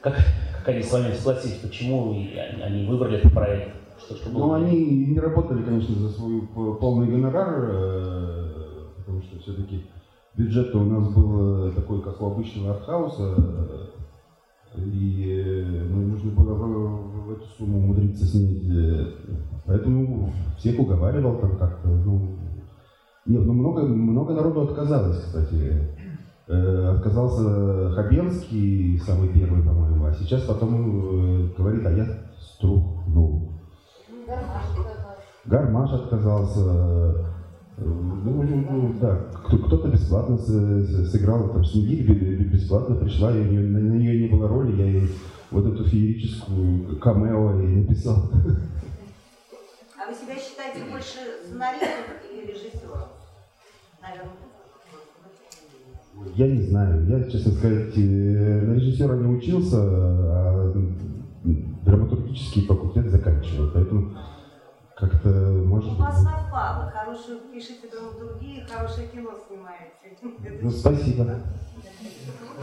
как, 0.00 0.16
как 0.58 0.68
они 0.68 0.82
с 0.82 0.92
вами 0.92 1.12
согласились, 1.12 1.58
почему 1.58 2.12
они, 2.12 2.86
выбрали 2.86 3.18
этот 3.18 3.32
проект? 3.32 3.74
Что, 3.98 4.16
что 4.16 4.30
было? 4.30 4.46
Ну, 4.46 4.52
они 4.54 5.06
не 5.06 5.18
работали, 5.18 5.62
конечно, 5.62 5.94
за 5.94 6.10
свой 6.10 6.42
полный 6.80 7.08
гонорар, 7.08 7.70
э, 7.72 8.48
потому 8.98 9.22
что 9.22 9.38
все-таки 9.40 9.84
бюджет 10.36 10.74
у 10.74 10.84
нас 10.84 11.08
был 11.12 11.68
э, 11.68 11.72
такой, 11.72 12.02
как 12.02 12.20
у 12.20 12.26
обычного 12.26 12.74
артхауса, 12.74 13.36
и 14.76 15.24
э, 15.28 15.84
ну, 15.88 16.08
нужно 16.08 16.30
было 16.32 16.54
в, 16.54 17.26
в 17.26 17.32
эту 17.32 17.44
сумму 17.56 17.78
умудриться 17.78 18.26
снять. 18.26 19.14
Поэтому 19.66 20.32
всех 20.58 20.78
уговаривал 20.78 21.38
там 21.38 21.56
как-то. 21.56 21.88
Ну, 21.88 22.36
нет, 23.26 23.44
ну 23.46 23.52
много, 23.52 23.82
много 23.82 24.34
народу 24.34 24.62
отказалось, 24.62 25.18
кстати. 25.24 25.88
Э, 26.46 26.94
отказался 26.96 27.90
Хабенский, 27.94 28.98
самый 28.98 29.28
первый, 29.28 29.62
по-моему, 29.62 30.04
а 30.04 30.12
сейчас 30.12 30.42
потом 30.42 31.46
э, 31.46 31.48
говорит, 31.56 31.86
а 31.86 31.90
я 31.92 32.06
струхнул. 32.38 33.52
Гармаш 35.46 35.92
отказался. 35.92 36.60
э, 36.60 37.24
Ну, 37.78 38.42
ну, 38.42 38.66
ну, 38.70 38.94
да, 39.00 39.16
кто- 39.44 39.58
кто-то 39.58 39.88
бесплатно 39.88 40.36
сыграл, 40.38 41.48
там, 41.48 41.64
Снегирь 41.64 42.06
бе- 42.06 42.14
бе- 42.36 42.44
бесплатно 42.44 42.94
пришла, 42.96 43.32
нее, 43.32 43.60
на, 43.68 43.80
на 43.80 43.94
нее 43.96 44.20
не 44.20 44.28
было 44.28 44.46
роли, 44.48 44.76
я 44.76 44.84
ей 44.86 45.08
вот 45.50 45.66
эту 45.66 45.84
феерическую 45.84 46.98
камео 47.00 47.60
и 47.60 47.66
написал. 47.82 48.30
А 49.96 50.06
вы 50.08 50.14
себя 50.14 50.36
считаете 50.36 50.88
больше 50.90 51.18
сценаристом 51.44 51.88
или 52.32 52.52
режиссером? 52.52 52.93
Наверное. 54.04 54.32
Я 56.36 56.48
не 56.48 56.62
знаю, 56.62 57.06
я, 57.06 57.30
честно 57.30 57.52
сказать, 57.52 57.96
э, 57.96 58.00
на 58.00 58.74
режиссера 58.74 59.14
не 59.16 59.26
учился, 59.26 59.78
а 59.80 60.72
драматургический 61.84 62.66
факультет 62.66 63.10
заканчивал, 63.10 63.70
поэтому 63.72 64.16
как-то, 64.96 65.28
может 65.28 65.92
У 65.92 65.96
быть... 65.96 66.00
вас 66.00 66.22
совпало. 66.22 66.90
Хорошую 66.90 67.40
пишете 67.52 67.88
драматургии, 67.88 68.66
хорошее 68.68 69.08
кино 69.08 69.30
снимаете. 69.48 70.16
Ну, 70.62 70.70
спасибо. 70.70 71.40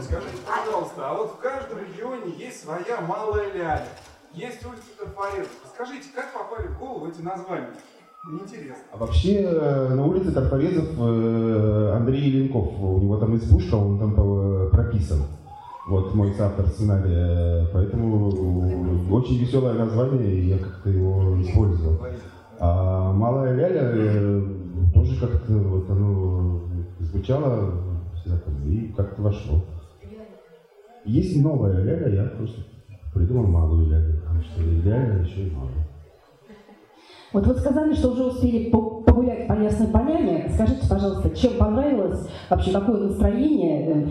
Скажите, 0.00 0.38
пожалуйста, 0.46 1.10
а 1.10 1.14
вот 1.14 1.32
в 1.32 1.36
каждом 1.38 1.78
регионе 1.78 2.32
есть 2.38 2.62
своя 2.62 3.00
малая 3.02 3.52
ляля. 3.52 3.88
Есть 4.32 4.64
улица 4.64 4.84
Трафаретов. 4.98 5.52
Скажите, 5.74 6.08
как 6.14 6.32
попали 6.32 6.68
в 6.68 6.78
голову 6.78 7.06
эти 7.08 7.20
названия? 7.20 7.68
Мне 8.24 8.42
Интересно. 8.42 8.76
А 8.92 8.96
вообще 8.98 9.42
э, 9.42 9.94
на 9.94 10.06
улице 10.06 10.30
Тарфорезов 10.30 10.90
э, 10.96 11.92
Андрей 11.96 12.30
Еленков, 12.30 12.68
у 12.80 13.00
него 13.00 13.16
там 13.16 13.34
избушка, 13.34 13.74
он 13.74 13.98
там 13.98 14.14
э, 14.16 14.70
прописан. 14.70 15.22
Вот 15.88 16.14
мой 16.14 16.32
соавтор 16.34 16.68
сценария, 16.68 17.66
поэтому 17.72 18.28
очень 19.10 19.38
веселое 19.38 19.74
название, 19.74 20.36
и 20.36 20.46
я 20.50 20.58
как-то 20.58 20.90
его 20.90 21.42
использовал. 21.42 21.98
А 22.60 23.12
Малая 23.12 23.56
Ляля 23.56 24.44
тоже 24.94 25.18
как-то 25.20 25.54
вот 25.54 25.90
оно 25.90 26.62
звучало 27.00 27.74
и 28.64 28.94
как-то 28.96 29.22
вошло. 29.22 29.64
Есть 31.04 31.42
новая 31.42 31.82
Ляля, 31.82 32.14
я 32.14 32.28
просто 32.28 32.60
придумал 33.12 33.48
Малую 33.48 33.88
Лялю, 33.88 34.20
потому 34.20 34.40
что 34.42 34.60
Ляля 34.60 35.24
еще 35.24 35.48
и 35.48 35.50
Малая. 35.50 35.91
Вот 37.32 37.46
вы 37.46 37.54
сказали, 37.54 37.94
что 37.94 38.10
уже 38.12 38.24
успели 38.24 38.70
по- 38.70 39.02
погулять 39.02 39.46
по 39.48 39.54
Ясной 39.54 39.88
Поляне. 39.88 40.50
Скажите, 40.54 40.86
пожалуйста, 40.88 41.30
чем 41.30 41.54
понравилось, 41.58 42.28
вообще 42.50 42.72
какое 42.72 43.08
настроение, 43.08 43.88
э, 43.88 44.06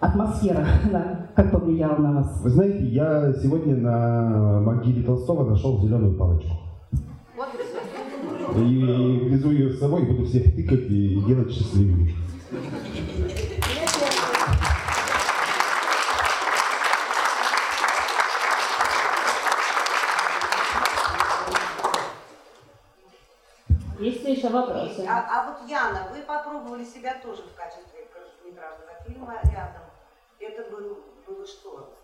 атмосфера, 0.00 0.66
да, 0.92 1.28
как 1.34 1.50
повлияла 1.50 1.96
на 1.96 2.12
вас? 2.16 2.40
Вы 2.42 2.50
знаете, 2.50 2.84
я 2.86 3.32
сегодня 3.42 3.76
на 3.76 4.60
могиле 4.60 5.02
Толстого 5.02 5.48
нашел 5.48 5.80
зеленую 5.80 6.16
палочку. 6.18 6.50
И. 8.56 8.60
И 8.60 9.28
везу 9.28 9.50
ее 9.50 9.72
с 9.72 9.78
собой, 9.78 10.04
буду 10.06 10.24
всех 10.24 10.44
тыкать 10.54 10.90
и 10.90 11.20
делать 11.26 11.50
счастливыми. 11.52 12.12
Еще 24.48 24.56
вопросы? 24.56 25.06
А, 25.06 25.26
а 25.30 25.50
вот 25.50 25.68
Яна, 25.68 26.08
вы 26.12 26.22
попробовали 26.22 26.84
себя 26.84 27.16
тоже 27.22 27.42
в 27.42 27.54
качестве 27.54 28.06
короткометражного 28.12 28.94
фильма 29.06 29.34
рядом. 29.44 29.82
Это 30.40 30.70
был, 30.70 30.98
было 31.26 31.46
что? 31.46 31.94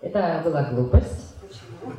Это 0.00 0.42
была 0.44 0.62
глупость. 0.64 1.34
Почему? 1.40 1.92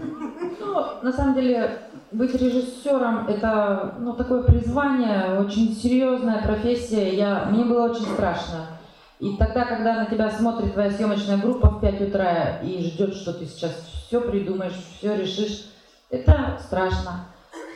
Ну, 0.59 1.03
на 1.03 1.11
самом 1.11 1.35
деле, 1.35 1.79
быть 2.11 2.33
режиссером– 2.33 3.27
это 3.29 3.95
ну, 3.99 4.13
такое 4.13 4.43
призвание, 4.43 5.39
очень 5.39 5.73
серьезная 5.73 6.41
профессия. 6.41 7.15
Я, 7.15 7.45
мне 7.45 7.65
было 7.65 7.89
очень 7.89 8.05
страшно. 8.13 8.67
И 9.19 9.35
тогда, 9.37 9.65
когда 9.65 9.95
на 9.95 10.05
тебя 10.05 10.29
смотрит 10.29 10.73
твоя 10.73 10.91
съемочная 10.91 11.37
группа 11.37 11.69
в 11.69 11.81
5 11.81 12.01
утра 12.01 12.59
и 12.61 12.83
ждет, 12.83 13.15
что 13.15 13.33
ты 13.33 13.45
сейчас 13.45 13.71
все 14.07 14.21
придумаешь, 14.21 14.75
все 14.97 15.15
решишь, 15.15 15.65
это 16.09 16.59
страшно. 16.63 17.25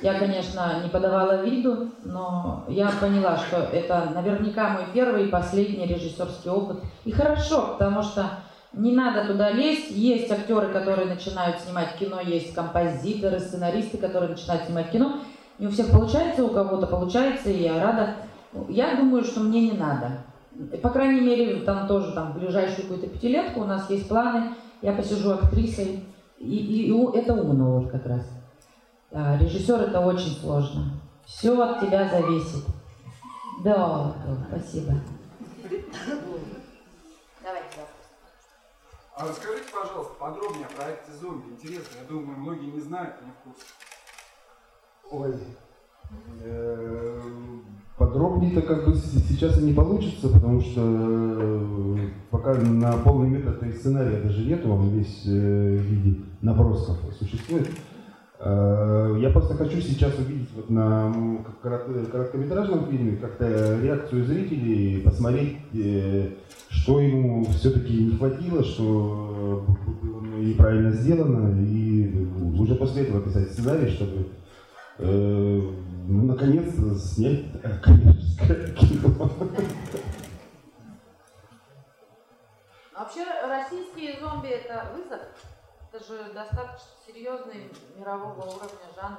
Я, 0.02 0.18
конечно, 0.18 0.82
не 0.84 0.90
подавала 0.90 1.44
виду, 1.44 1.90
но 2.04 2.66
я 2.68 2.92
поняла, 3.00 3.38
что 3.38 3.58
это 3.58 4.12
наверняка 4.16 4.70
мой 4.70 4.84
первый 4.94 5.26
и 5.26 5.32
последний 5.32 5.86
режиссерский 5.86 6.50
опыт. 6.50 6.78
И 7.06 7.12
хорошо, 7.12 7.76
потому 7.78 8.02
что 8.02 8.26
не 8.74 8.94
надо 8.94 9.26
туда 9.26 9.52
лезть. 9.52 9.92
Есть 9.92 10.32
актеры, 10.32 10.74
которые 10.74 11.08
начинают 11.08 11.60
снимать 11.60 11.96
кино, 12.00 12.20
есть 12.20 12.56
композиторы, 12.56 13.40
сценаристы, 13.40 13.98
которые 13.98 14.32
начинают 14.32 14.64
снимать 14.64 14.90
кино. 14.90 15.18
Не 15.60 15.68
у 15.68 15.70
всех 15.70 15.92
получается, 15.92 16.44
у 16.44 16.50
кого-то 16.50 16.88
получается, 16.88 17.52
и 17.52 17.62
я 17.62 17.84
рада. 17.84 18.16
Я 18.70 18.96
думаю, 18.96 19.24
что 19.24 19.42
мне 19.42 19.70
не 19.70 19.78
надо. 19.78 20.24
По 20.82 20.90
крайней 20.90 21.22
мере, 21.22 21.58
там 21.58 21.88
тоже 21.88 22.12
там, 22.14 22.34
в 22.34 22.40
ближайшую 22.40 22.88
какую-то 22.88 23.08
пятилетку 23.08 23.62
у 23.62 23.66
нас 23.66 23.88
есть 23.90 24.08
планы. 24.08 24.56
Я 24.82 24.94
посижу 24.94 25.32
актрисой, 25.32 26.04
и, 26.40 26.56
и, 26.56 26.92
и 26.92 27.18
это 27.18 27.34
умно 27.34 27.80
вот 27.80 27.92
как 27.92 28.08
раз. 28.08 28.41
Да, 29.12 29.38
режиссер 29.38 29.82
это 29.82 30.00
очень 30.00 30.32
сложно. 30.40 30.94
Все 31.26 31.60
от 31.62 31.82
тебя 31.82 32.08
зависит. 32.08 32.64
Да, 33.64 34.16
спасибо. 34.48 34.94
Давайте, 37.44 37.82
А 39.16 39.28
расскажите, 39.28 39.66
пожалуйста, 39.72 40.14
подробнее 40.20 40.66
о 40.66 40.76
проекте 40.76 41.12
«Зомби». 41.22 41.52
Интересно, 41.52 41.98
я 42.02 42.08
думаю, 42.08 42.38
многие 42.40 42.72
не 42.72 42.80
знают, 42.80 43.16
не 43.22 43.32
в 43.32 43.36
курсе. 43.44 43.68
Ой. 45.12 45.36
Э, 46.44 47.22
Подробнее-то 47.98 48.64
как 48.64 48.86
бы 48.86 48.96
сейчас 48.96 49.60
и 49.60 49.64
не 49.64 49.74
получится, 49.74 50.28
потому 50.30 50.60
что 50.62 50.82
э, 50.82 52.10
пока 52.32 52.54
на 52.56 52.94
полный 52.94 53.30
метр 53.30 53.60
сценария 53.78 54.22
даже 54.22 54.44
нету, 54.44 54.72
он 54.72 54.90
весь 54.90 55.24
э, 55.28 55.30
в 55.30 55.82
виде 55.82 56.22
набросков 56.42 56.98
существует. 57.20 57.70
Э, 58.44 59.18
Я 59.20 59.30
просто 59.30 59.54
хочу 59.54 59.80
сейчас 59.82 60.18
увидеть 60.18 60.50
вот 60.56 60.70
на 60.70 61.14
короткометражном 61.62 62.88
фильме 62.88 63.18
как-то 63.18 63.80
реакцию 63.80 64.26
зрителей, 64.26 65.02
посмотреть, 65.02 65.58
э, 65.74 66.32
что 66.70 67.00
ему 67.00 67.46
все-таки 67.46 68.06
не 68.06 68.18
хватило, 68.18 68.64
что 68.64 69.64
э, 70.38 70.42
неправильно 70.42 70.92
сделано, 70.92 71.56
и 71.64 72.28
уже 72.58 72.74
после 72.76 73.04
этого 73.04 73.22
писать 73.22 73.52
сценарий, 73.52 73.92
чтобы 73.92 74.28
ну, 74.98 76.26
наконец-то 76.26 76.94
снять 76.96 77.46
коммерческое 77.82 78.68
кино. 78.74 79.32
Вообще 82.96 83.26
российские 83.48 84.20
зомби 84.20 84.50
это 84.50 84.92
вызов. 84.94 85.22
Это 85.92 86.06
же 86.06 86.32
достаточно 86.34 86.88
серьезный 87.06 87.70
мирового 87.98 88.40
уровня 88.40 88.88
жанр. 88.96 89.18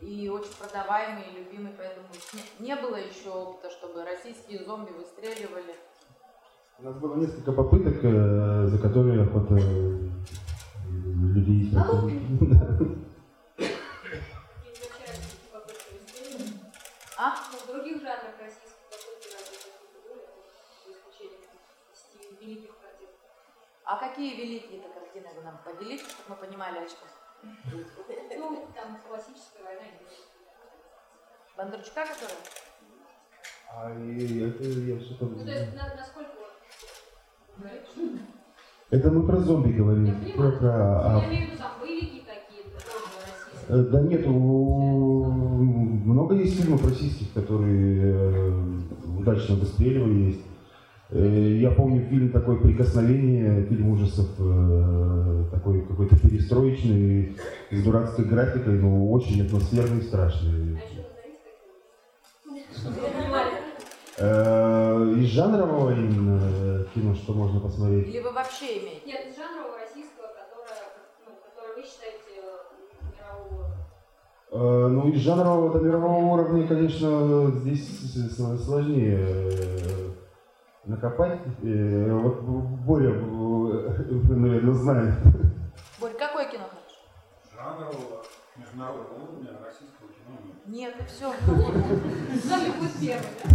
И 0.00 0.28
очень 0.28 0.52
продаваемый 0.58 1.24
и 1.24 1.38
любимый, 1.38 1.72
поэтому 1.76 2.06
не, 2.34 2.66
не 2.66 2.76
было 2.76 2.96
еще 2.96 3.30
опыта, 3.30 3.70
чтобы 3.70 4.04
российские 4.04 4.64
зомби 4.64 4.90
выстреливали. 4.92 5.74
У 6.78 6.82
нас 6.84 6.96
было 6.96 7.16
несколько 7.16 7.52
попыток, 7.52 7.96
э, 8.02 8.66
за 8.66 8.78
которые 8.78 9.22
охота 9.22 9.56
э, 9.56 10.10
людей. 11.34 11.72
А? 17.22 17.34
Но 17.52 17.58
в 17.58 17.66
других 17.66 18.00
жанрах 18.00 18.32
российских 18.40 18.80
попытки 18.88 19.28
работать 19.28 19.68
не 19.92 20.00
было, 20.08 20.24
за 20.86 20.92
исключением 20.96 21.52
десяти 21.92 22.34
великих 22.40 22.70
картин. 22.80 23.08
А 23.90 23.96
какие 23.96 24.36
великие-то 24.40 24.88
картины 24.88 25.26
вы 25.36 25.42
нам 25.42 25.58
поделите, 25.64 26.04
чтобы 26.04 26.28
мы 26.28 26.36
понимали, 26.46 26.78
о 26.78 26.86
чем? 26.86 27.08
Ну, 28.38 28.68
там 28.72 28.98
классическая 29.08 29.64
война. 29.64 29.82
Бондарчука, 31.56 32.04
которая? 32.06 32.38
А 33.74 33.90
и 33.92 34.42
это 34.48 34.62
я 34.62 35.00
что-то... 35.00 35.24
Ну, 35.24 35.44
то 35.44 35.50
есть, 35.50 35.74
на- 35.74 35.94
насколько 35.96 36.30
Это 38.90 39.10
мы 39.10 39.26
про 39.26 39.38
зомби 39.38 39.72
говорим. 39.72 40.34
Про, 40.36 40.52
про- 40.52 41.16
а- 41.16 41.18
Я 41.18 41.28
имею 41.28 41.48
в 41.48 41.50
виду 41.50 41.58
там 41.58 41.80
боевики 41.80 42.20
какие-то. 42.24 42.78
Э, 43.70 43.76
Да 43.90 44.00
нет, 44.02 44.24
у- 44.28 45.24
много 45.24 46.36
есть 46.36 46.60
фильмов 46.62 46.84
российских, 46.84 47.32
которые 47.32 48.04
э, 48.04 48.50
удачно 49.18 49.56
выстреливали. 49.56 50.30
Есть. 50.30 50.49
Э, 51.12 51.58
Я 51.60 51.70
помню 51.72 52.06
фильм 52.08 52.30
такой 52.30 52.60
«Прикосновение», 52.60 53.64
фильм 53.66 53.90
ужасов, 53.90 54.28
э, 54.38 55.44
такой 55.50 55.82
какой-то 55.82 56.16
перестроечный, 56.16 57.36
с 57.70 57.82
дурацкой 57.82 58.26
графикой, 58.26 58.74
но 58.78 59.10
очень 59.10 59.44
атмосферный 59.44 59.98
и 59.98 60.02
страшный. 60.02 60.78
Э, 64.18 65.14
Из 65.16 65.26
жанрового 65.30 65.92
именно 65.92 66.84
кино, 66.94 67.14
что 67.14 67.32
можно 67.32 67.58
посмотреть? 67.60 68.08
Или 68.08 68.20
вы 68.20 68.32
вообще 68.32 68.66
имеете? 68.78 69.02
Нет, 69.06 69.20
из 69.30 69.36
жанрового 69.36 69.78
российского, 69.78 70.28
которое, 70.28 70.78
ну, 71.26 71.32
которое 71.42 71.76
вы 71.76 71.82
считаете 71.82 72.38
мирового 73.02 73.72
Э, 74.52 74.88
Ну, 74.88 75.10
из 75.10 75.20
жанрового 75.20 75.72
до 75.72 75.84
мирового 75.84 76.34
уровня, 76.34 76.66
конечно, 76.68 77.50
здесь 77.60 77.88
сложнее 78.36 79.26
накопать. 80.84 81.40
Э, 81.62 82.12
Вот 82.12 82.40
Боря, 82.42 83.10
э, 83.10 84.02
наверное, 84.28 84.74
знает. 84.74 85.14
Борь, 86.00 86.12
какое 86.18 86.50
кино 86.50 86.64
хочешь? 86.64 86.98
Жанрового, 87.54 88.22
международного 88.56 89.22
уровня 89.22 89.50
российского 89.64 90.08
кино 90.08 90.38
нет. 90.44 90.56
Нет, 90.66 90.94
и 90.98 91.04
все. 91.06 91.32
Зомби 92.48 92.70
будет 92.78 92.92
первый, 93.00 93.26
да? 93.44 93.50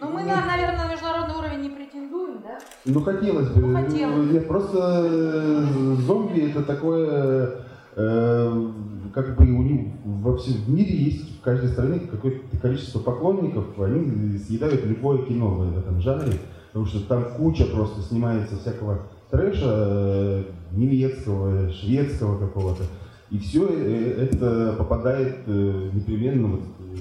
Ну, 0.00 0.10
мы, 0.10 0.22
на- 0.24 0.44
наверное, 0.46 0.78
на 0.86 0.90
международный 0.92 1.36
уровень 1.36 1.60
не 1.60 1.70
претендуем, 1.70 2.40
да? 2.42 2.58
Ну, 2.86 3.00
хотелось 3.02 3.50
бы. 3.50 3.60
Ну, 3.66 3.74
хотелось. 3.82 4.30
Нет, 4.32 4.48
просто 4.48 4.78
э, 5.06 5.62
зомби 6.06 6.50
это 6.50 6.64
такое, 6.64 7.62
как 7.94 9.36
бы 9.36 9.44
у 9.44 9.62
них 9.62 9.86
во 10.04 10.36
всем 10.36 10.54
мире 10.68 10.94
есть 10.94 11.38
в 11.38 11.42
каждой 11.42 11.70
стране 11.70 12.00
какое-то 12.00 12.56
количество 12.58 13.00
поклонников, 13.00 13.78
они 13.80 14.38
съедают 14.38 14.84
любое 14.84 15.24
кино 15.24 15.48
в 15.48 15.78
этом 15.78 16.00
жанре, 16.00 16.38
потому 16.68 16.86
что 16.86 17.00
там 17.08 17.24
куча 17.36 17.64
просто 17.66 18.02
снимается 18.02 18.56
всякого 18.56 19.02
трэша 19.30 19.64
э, 19.64 20.44
немецкого, 20.72 21.70
шведского 21.70 22.38
какого-то, 22.38 22.84
и 23.30 23.38
все 23.38 23.66
это 23.68 24.74
попадает 24.78 25.38
э, 25.46 25.90
непременно 25.92 26.48
вот, 26.48 26.62
э, 26.80 26.94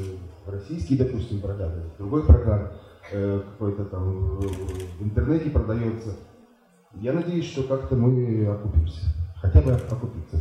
в 0.45 0.49
российский, 0.51 0.97
допустим, 0.97 1.41
прокат, 1.41 1.73
в 1.95 1.97
другой 1.97 2.23
прокат 2.23 2.73
э, 3.11 3.41
какой-то 3.51 3.85
там 3.85 4.39
э, 4.39 4.47
в 4.99 5.03
интернете 5.03 5.49
продается. 5.49 6.15
Я 6.95 7.13
надеюсь, 7.13 7.45
что 7.45 7.63
как-то 7.63 7.95
мы 7.95 8.45
окупимся. 8.47 9.01
Хотя 9.41 9.61
бы 9.61 9.73
окупиться. 9.73 10.37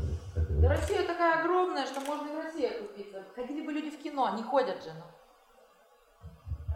Да 0.60 0.68
Россия 0.68 1.06
такая 1.06 1.40
огромная, 1.40 1.86
что 1.86 2.00
можно 2.00 2.28
и 2.28 2.34
в 2.34 2.44
России 2.44 2.66
окупиться. 2.66 3.22
Ходили 3.34 3.64
бы 3.64 3.72
люди 3.72 3.90
в 3.90 4.02
кино, 4.02 4.34
не 4.36 4.42
ходят 4.42 4.82
же. 4.82 4.90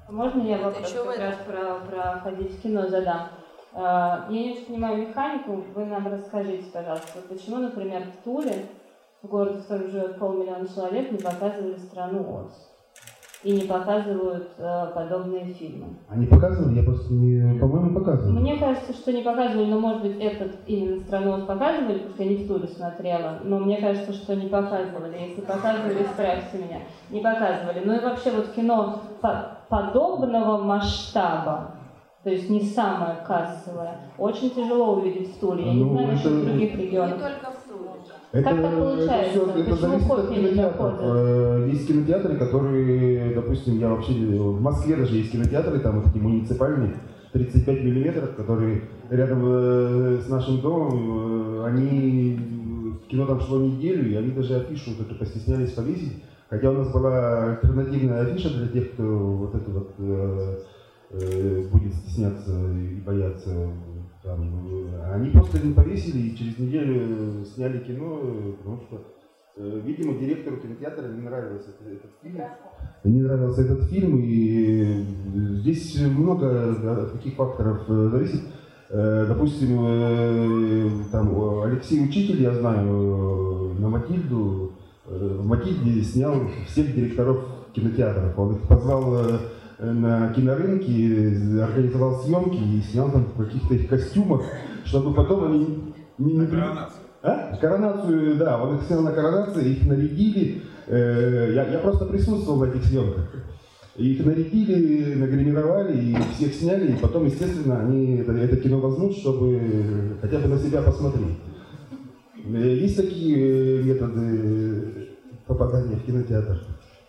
ну. 0.09 0.15
Можно 0.17 0.43
я 0.43 0.59
вопрос 0.59 0.89
еще 0.89 1.03
в 1.03 1.07
как 1.07 1.19
раз 1.19 1.37
про, 1.47 1.81
про 1.87 2.21
ходить 2.21 2.53
в 2.53 2.63
кино 2.63 2.87
задам? 2.89 3.29
А, 3.73 4.27
Я 4.29 4.43
не 4.43 4.53
очень 4.53 4.67
понимаю 4.67 5.09
механику, 5.09 5.53
вы 5.75 5.85
нам 5.87 6.07
расскажите, 6.13 6.71
пожалуйста, 6.71 7.21
почему, 7.29 7.57
например, 7.57 8.03
в 8.05 8.23
Туле, 8.25 8.67
в 9.23 9.29
городе, 9.29 9.59
в 9.59 9.63
котором 9.63 9.91
живет 9.91 10.19
полмиллиона 10.19 10.69
человек, 10.69 11.11
не 11.11 11.19
показывали 11.19 11.79
страну 11.79 12.45
Оз? 12.45 12.72
И 13.45 13.53
не 13.53 13.63
показывают 13.63 14.49
э, 14.59 14.87
подобные 14.95 15.47
фильмы. 15.47 15.97
Они 16.09 16.27
показывали, 16.27 16.79
я 16.79 16.85
просто 16.85 17.13
не, 17.13 17.59
по-моему, 17.59 17.95
показывал. 17.99 18.33
Мне 18.41 18.57
кажется, 18.57 18.93
что 18.93 19.13
не 19.13 19.23
показывали, 19.23 19.67
но 19.71 19.81
может 19.81 20.03
быть 20.03 20.17
этот 20.21 20.53
именно 20.67 21.01
«Странос» 21.01 21.43
показывали, 21.45 21.99
потому 21.99 22.15
что 22.15 22.23
я 22.23 22.29
не 22.31 22.37
в 22.37 22.47
туре 22.49 22.69
смотрела, 22.69 23.39
но 23.43 23.59
мне 23.59 23.79
кажется, 23.79 24.13
что 24.13 24.37
не 24.37 24.47
показывали. 24.49 25.19
Если 25.29 25.41
показывали, 25.41 26.03
исправьте 26.05 26.59
меня. 26.59 26.79
Не 27.11 27.21
показывали. 27.21 27.83
Ну 27.85 27.95
и 27.97 28.01
вообще 28.01 28.31
вот 28.31 28.49
кино 28.53 29.01
по- 29.21 29.59
подобного 29.69 30.63
масштаба, 30.63 31.73
то 32.23 32.31
есть 32.31 32.49
не 32.49 32.61
самое 32.61 33.17
кассовое, 33.27 33.97
очень 34.19 34.51
тяжело 34.51 34.95
увидеть 34.95 35.35
в 35.37 35.41
туре. 35.41 35.67
Я 35.67 35.75
не 35.75 35.83
Ну, 35.85 35.91
знаю 35.95 36.09
насчет 36.13 36.27
это- 36.27 36.45
других 36.45 36.77
Не 36.77 36.85
регионов. 36.85 37.19
только 37.21 37.51
в. 37.51 37.62
Это, 38.33 38.49
Как 38.49 38.63
так 38.63 38.75
получается? 38.75 39.15
это 39.15 39.31
всё- 39.31 39.61
это 39.61 39.75
зависит 39.77 40.11
от 40.11 40.29
кинотеатров. 40.31 40.95
Э, 41.01 41.69
Есть 41.71 41.87
кинотеатры, 41.87 42.37
которые, 42.39 43.35
допустим, 43.35 43.79
я 43.79 43.91
вообще 43.91 44.13
в 44.15 44.61
Москве 44.61 44.97
даже 44.97 45.17
есть 45.17 45.33
кинотеатры, 45.33 45.79
там 45.81 45.97
вот 45.97 46.05
такие 46.07 46.23
муниципальные, 46.23 46.95
35 47.33 47.85
миллиметров, 47.85 48.35
которые 48.35 48.83
рядом 49.11 49.43
э, 49.45 50.19
с 50.25 50.29
нашим 50.31 50.61
домом, 50.63 51.61
э, 51.61 51.67
они 51.67 52.39
кино 53.11 53.27
там 53.27 53.41
шло 53.41 53.59
неделю, 53.61 54.11
и 54.11 54.15
они 54.15 54.31
даже 54.31 54.57
афишу 54.57 54.93
вот 54.97 55.07
эту 55.07 55.15
постеснялись 55.19 55.73
повесить. 55.73 56.23
Хотя 56.49 56.71
у 56.71 56.75
нас 56.75 56.91
была 56.93 57.53
альтернативная 57.53 58.23
афиша 58.23 58.49
для 58.51 58.69
тех, 58.69 58.93
кто 58.93 59.03
вот 59.03 59.55
это 59.55 59.71
вот 59.71 59.91
э, 59.99 60.57
э, 61.11 61.69
будет 61.71 61.95
стесняться 61.95 62.51
и 62.73 62.95
бояться. 63.01 63.51
Там, 64.23 64.87
э, 64.87 65.13
они 65.15 65.31
просто 65.31 65.59
не 65.67 65.73
повесили 65.75 66.29
и 66.29 66.37
через 66.37 66.59
неделю 66.59 67.45
сняли 67.45 67.79
кино, 67.79 68.21
э, 68.23 68.53
потому 68.59 68.81
что, 68.83 69.05
э, 69.57 69.81
видимо, 69.85 70.15
директору 70.19 70.59
кинотеатра 70.59 71.09
не 71.09 71.23
нравился 71.23 71.71
этот, 71.71 72.11
фильм. 72.23 72.41
Не 73.03 73.23
нравился 73.23 73.63
этот 73.63 73.91
фильм, 73.91 74.21
и 74.21 74.83
э, 74.83 75.05
здесь 75.61 76.01
много 76.01 77.03
от 77.05 77.13
каких 77.13 77.35
факторов 77.35 77.83
э, 77.89 78.09
зависит. 78.13 78.43
Э, 78.91 79.27
Допустим, 79.27 79.79
э, 79.81 80.91
там 81.11 81.31
э, 81.35 81.65
Алексей 81.65 82.05
Учитель, 82.05 82.43
я 82.43 82.55
знаю, 82.55 83.75
э, 83.77 83.81
на 83.81 83.89
Матильду, 83.89 84.75
э, 85.07 85.37
в 85.41 85.47
Матильде 85.47 86.01
снял 86.03 86.35
всех 86.69 86.95
директоров 86.95 87.45
кинотеатров. 87.73 88.39
Он 88.39 88.55
их 88.55 88.69
позвал 88.69 89.17
э, 89.17 89.39
на 89.83 90.33
кинорынке, 90.33 91.63
организовал 91.63 92.23
съемки 92.23 92.57
и 92.57 92.81
снял 92.83 93.11
там 93.11 93.25
в 93.35 93.45
каких-то 93.45 93.75
их 93.75 93.89
костюмах, 93.89 94.43
чтобы 94.85 95.13
потом 95.15 95.45
они 95.45 95.79
не, 96.19 96.33
не, 96.35 96.47
при- 96.47 96.63
а? 97.23 97.57
Коронацию, 97.61 98.37
да, 98.37 98.63
он 98.63 98.77
их 98.77 98.83
снял 98.85 99.03
на 99.03 99.13
коронации, 99.13 99.73
их 99.73 99.87
нарядили. 99.87 100.63
Э, 100.87 101.53
я, 101.55 101.67
я 101.69 101.79
просто 101.79 102.05
присутствовал 102.07 102.61
на 102.65 102.71
этих 102.71 102.85
съемках. 102.85 103.29
Их 103.97 104.25
нарядили, 104.25 105.15
нагримировали, 105.15 105.99
и 105.99 106.17
всех 106.35 106.55
сняли, 106.55 106.93
и 106.93 106.97
потом, 106.97 107.27
естественно, 107.27 107.81
они 107.81 108.17
это, 108.17 108.33
это 108.33 108.57
кино 108.57 108.81
возьмут, 108.81 109.17
чтобы 109.17 110.17
хотя 110.21 110.39
бы 110.39 110.49
на 110.49 110.59
себя 110.59 110.83
посмотреть. 110.83 111.39
Э, 112.45 112.77
Есть 112.77 112.97
такие 112.97 113.81
э, 113.81 113.83
методы 113.85 115.09
попадания 115.47 115.97
в 115.97 116.05
кинотеатр. 116.07 116.61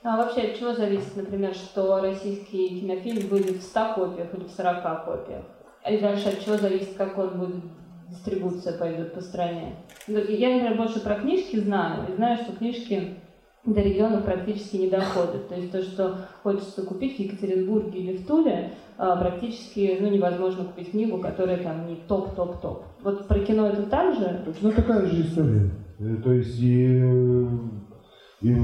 А 0.03 0.17
вообще 0.17 0.41
от 0.41 0.59
чего 0.59 0.73
зависит, 0.73 1.15
например, 1.15 1.53
что 1.53 2.01
российский 2.01 2.81
кинофильм 2.81 3.27
выйдет 3.29 3.57
в 3.57 3.63
100 3.63 3.93
копиях 3.95 4.33
или 4.33 4.43
в 4.43 4.51
40 4.51 5.05
копиях? 5.05 5.43
И 5.89 5.97
дальше 5.97 6.29
от 6.29 6.43
чего 6.43 6.57
зависит, 6.57 6.95
как 6.97 7.17
он 7.17 7.29
будет, 7.39 7.55
дистрибуция 8.09 8.77
пойдет 8.77 9.13
по 9.13 9.21
стране? 9.21 9.75
Ну, 10.07 10.19
Я, 10.19 10.55
например, 10.55 10.77
больше 10.77 10.99
про 10.99 11.15
книжки 11.15 11.57
знаю, 11.57 12.07
и 12.09 12.15
знаю, 12.15 12.37
что 12.37 12.53
книжки 12.53 13.15
до 13.65 13.79
регионов 13.79 14.25
практически 14.25 14.75
не 14.75 14.89
доходят. 14.89 15.47
То 15.47 15.55
есть 15.55 15.71
то, 15.71 15.81
что 15.81 16.17
хочется 16.43 16.83
купить 16.83 17.15
в 17.15 17.19
Екатеринбурге 17.19 17.99
или 17.99 18.17
в 18.17 18.27
Туле, 18.27 18.71
а, 18.97 19.15
практически 19.15 19.97
ну, 20.01 20.09
невозможно 20.09 20.65
купить 20.65 20.91
книгу, 20.91 21.17
которая 21.19 21.63
там 21.63 21.87
не 21.87 21.95
топ-топ-топ. 21.95 22.83
Вот 23.01 23.27
про 23.27 23.39
кино 23.39 23.67
это 23.67 23.83
так 23.83 24.15
же? 24.15 24.43
Ну, 24.61 24.71
такая 24.71 25.05
же 25.05 25.21
история. 25.21 25.71
Э, 25.99 26.15
То 26.23 26.33
есть, 26.33 26.59
и, 26.59 26.99
э, 27.01 27.47
и, 28.41 28.55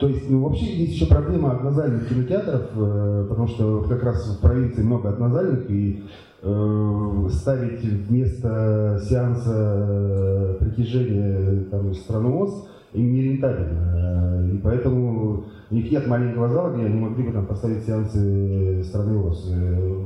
то 0.00 0.08
есть, 0.08 0.30
ну, 0.30 0.42
вообще 0.42 0.64
есть 0.64 0.94
еще 0.94 1.06
проблема 1.06 1.52
однозальных 1.52 2.08
кинотеатров, 2.08 2.70
э, 2.74 3.26
потому 3.28 3.46
что 3.48 3.82
как 3.82 4.02
раз 4.02 4.34
в 4.34 4.40
провинции 4.40 4.82
много 4.82 5.10
однозальных, 5.10 5.70
и 5.70 6.02
э, 6.42 7.28
ставить 7.28 7.82
вместо 7.82 8.98
сеанса 9.06 9.52
э, 9.54 10.56
притяжения 10.58 11.64
там, 11.70 11.92
страну 11.92 12.44
ОС 12.44 12.66
им 12.94 13.12
не 13.12 13.22
рентабельно. 13.24 14.40
Э, 14.42 14.54
И 14.54 14.58
поэтому 14.58 15.44
у 15.70 15.74
них 15.74 15.92
нет 15.92 16.06
маленького 16.06 16.48
зала, 16.48 16.72
где 16.74 16.86
они 16.86 16.98
могли 16.98 17.24
бы 17.24 17.32
там 17.32 17.44
поставить 17.44 17.84
сеансы 17.84 18.82
страны 18.84 19.18
ОС. 19.18 19.50
Э, 19.52 20.04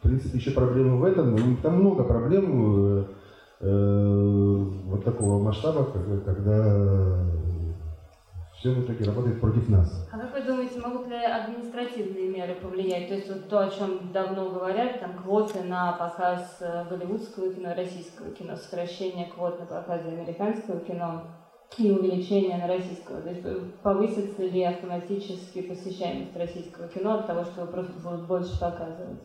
В 0.00 0.02
принципе, 0.02 0.38
еще 0.38 0.50
проблема 0.50 0.96
в 0.96 1.04
этом. 1.04 1.36
Ну, 1.36 1.56
Там 1.62 1.78
много 1.78 2.02
проблем 2.02 2.96
э, 2.98 3.04
э, 3.60 4.64
вот 4.86 5.04
такого 5.04 5.40
масштаба, 5.40 5.86
когда 6.24 7.30
все 8.60 8.72
в 8.72 8.84
итоге 8.84 9.04
работает 9.06 9.40
против 9.40 9.68
нас. 9.70 10.06
А 10.12 10.18
как 10.18 10.34
вы 10.34 10.42
думаете, 10.42 10.80
могут 10.80 11.08
ли 11.08 11.16
административные 11.16 12.28
меры 12.28 12.54
повлиять? 12.56 13.08
То 13.08 13.14
есть 13.14 13.28
вот 13.28 13.48
то, 13.48 13.60
о 13.60 13.70
чем 13.70 14.12
давно 14.12 14.50
говорят, 14.50 15.00
там 15.00 15.14
квоты 15.14 15.62
на 15.62 15.92
показ 15.92 16.58
э, 16.60 16.84
голливудского 16.90 17.54
кино, 17.54 17.72
российского 17.74 18.30
кино, 18.30 18.56
сокращение 18.56 19.30
квот 19.34 19.58
на 19.60 19.64
показы 19.64 20.08
американского 20.08 20.80
кино 20.80 21.22
и 21.78 21.90
увеличение 21.90 22.58
на 22.58 22.66
российского. 22.66 23.22
То 23.22 23.30
есть 23.30 23.42
э, 23.44 23.60
повысится 23.82 24.42
ли 24.42 24.62
автоматически 24.64 25.62
посещаемость 25.62 26.36
российского 26.36 26.88
кино 26.88 27.20
от 27.20 27.26
того, 27.26 27.44
что 27.44 27.62
его 27.62 27.72
просто 27.72 27.94
будут 28.02 28.26
больше 28.26 28.60
показывать? 28.60 29.20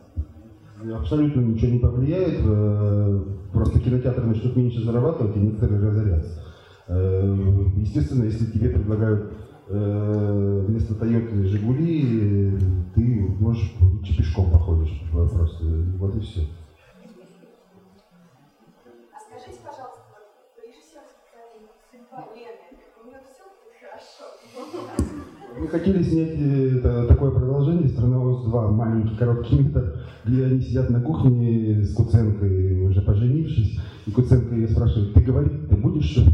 Абсолютно 0.94 1.40
ничего 1.40 1.72
не 1.72 1.78
повлияет, 1.78 2.40
э, 2.42 3.20
просто 3.52 3.80
кинотеатры 3.80 4.24
начнут 4.24 4.56
меньше 4.56 4.80
зарабатывать, 4.80 5.36
и 5.36 5.40
некоторые 5.40 5.90
разорятся. 5.90 6.45
Э, 6.88 7.66
Естественно, 7.76 8.24
если 8.24 8.46
тебе 8.46 8.70
предлагают 8.70 9.32
э, 9.68 10.64
вместо 10.68 10.94
Тойоты 10.94 11.44
Жигули, 11.44 12.54
э, 12.54 12.58
ты 12.94 13.28
можешь 13.40 13.74
лучше 13.80 14.16
пешком 14.16 14.50
походишь 14.50 15.02
просто. 15.10 15.64
Вот 15.98 16.14
и 16.16 16.20
все. 16.20 16.40
Мы 25.58 25.68
хотели 25.68 26.02
снять 26.02 26.34
э, 26.38 26.78
это- 26.78 27.06
такое 27.06 27.30
продолжение 27.30 27.88
«Страна 27.88 28.20
ОС 28.20 28.44
2», 28.46 28.70
маленький 28.72 29.16
короткий 29.16 29.58
метр, 29.58 30.00
где 30.24 30.44
они 30.44 30.60
сидят 30.60 30.90
на 30.90 31.00
кухне 31.00 31.82
с 31.82 31.94
Куценкой, 31.94 32.86
уже 32.86 33.00
поженившись, 33.00 33.80
и 34.06 34.10
Куценко 34.10 34.54
ее 34.54 34.68
спрашивает, 34.68 35.14
ты 35.14 35.20
говорить, 35.20 35.68
ты 35.68 35.76
будешь 35.76 36.10
что 36.10 36.20
ли?» 36.22 36.32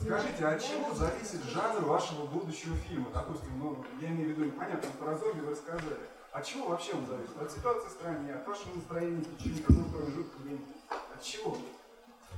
Скажите, 0.00 0.46
от 0.46 0.62
чего 0.62 0.94
зависит 0.94 1.40
жанр 1.52 1.84
вашего 1.86 2.26
будущего 2.26 2.74
фильма? 2.88 3.06
Допустим, 3.12 3.50
ну, 3.58 3.76
я 4.00 4.08
имею 4.08 4.34
в 4.34 4.38
виду, 4.38 4.50
понятно, 4.58 4.88
про 4.98 5.16
зомби 5.16 5.40
вы 5.40 5.50
рассказали. 5.50 5.98
От 6.32 6.46
чего 6.46 6.68
вообще 6.68 6.92
он 6.94 7.06
зависит? 7.06 7.36
От 7.42 7.50
ситуации 7.50 7.88
в 7.88 7.90
стране, 7.90 8.32
от 8.34 8.46
вашего 8.46 8.74
настроения 8.76 9.20
в 9.20 9.36
течение 9.36 9.62
какого 9.64 9.84
промежутка 9.88 10.42
времени? 10.42 10.62
От 10.88 11.22
чего? 11.22 11.56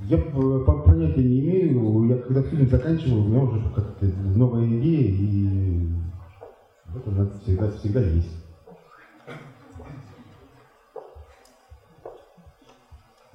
Я 0.05 0.17
э, 0.19 0.65
по- 0.65 0.83
понятия 0.83 1.23
не 1.23 1.41
имею, 1.41 2.09
я 2.09 2.17
когда 2.23 2.43
фильм 2.43 2.67
заканчивал, 2.69 3.19
у 3.19 3.29
меня 3.29 3.43
уже 3.43 3.63
как-то 3.75 4.07
новая 4.07 4.67
идея, 4.67 5.11
и 5.11 5.89
вот 6.87 7.07
она 7.07 7.29
всегда, 7.43 7.71
всегда 7.73 8.01
есть. 8.01 8.35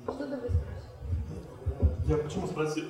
Что-то. 0.04 0.41
Я 2.08 2.17
почему 2.17 2.48
спросил? 2.48 2.86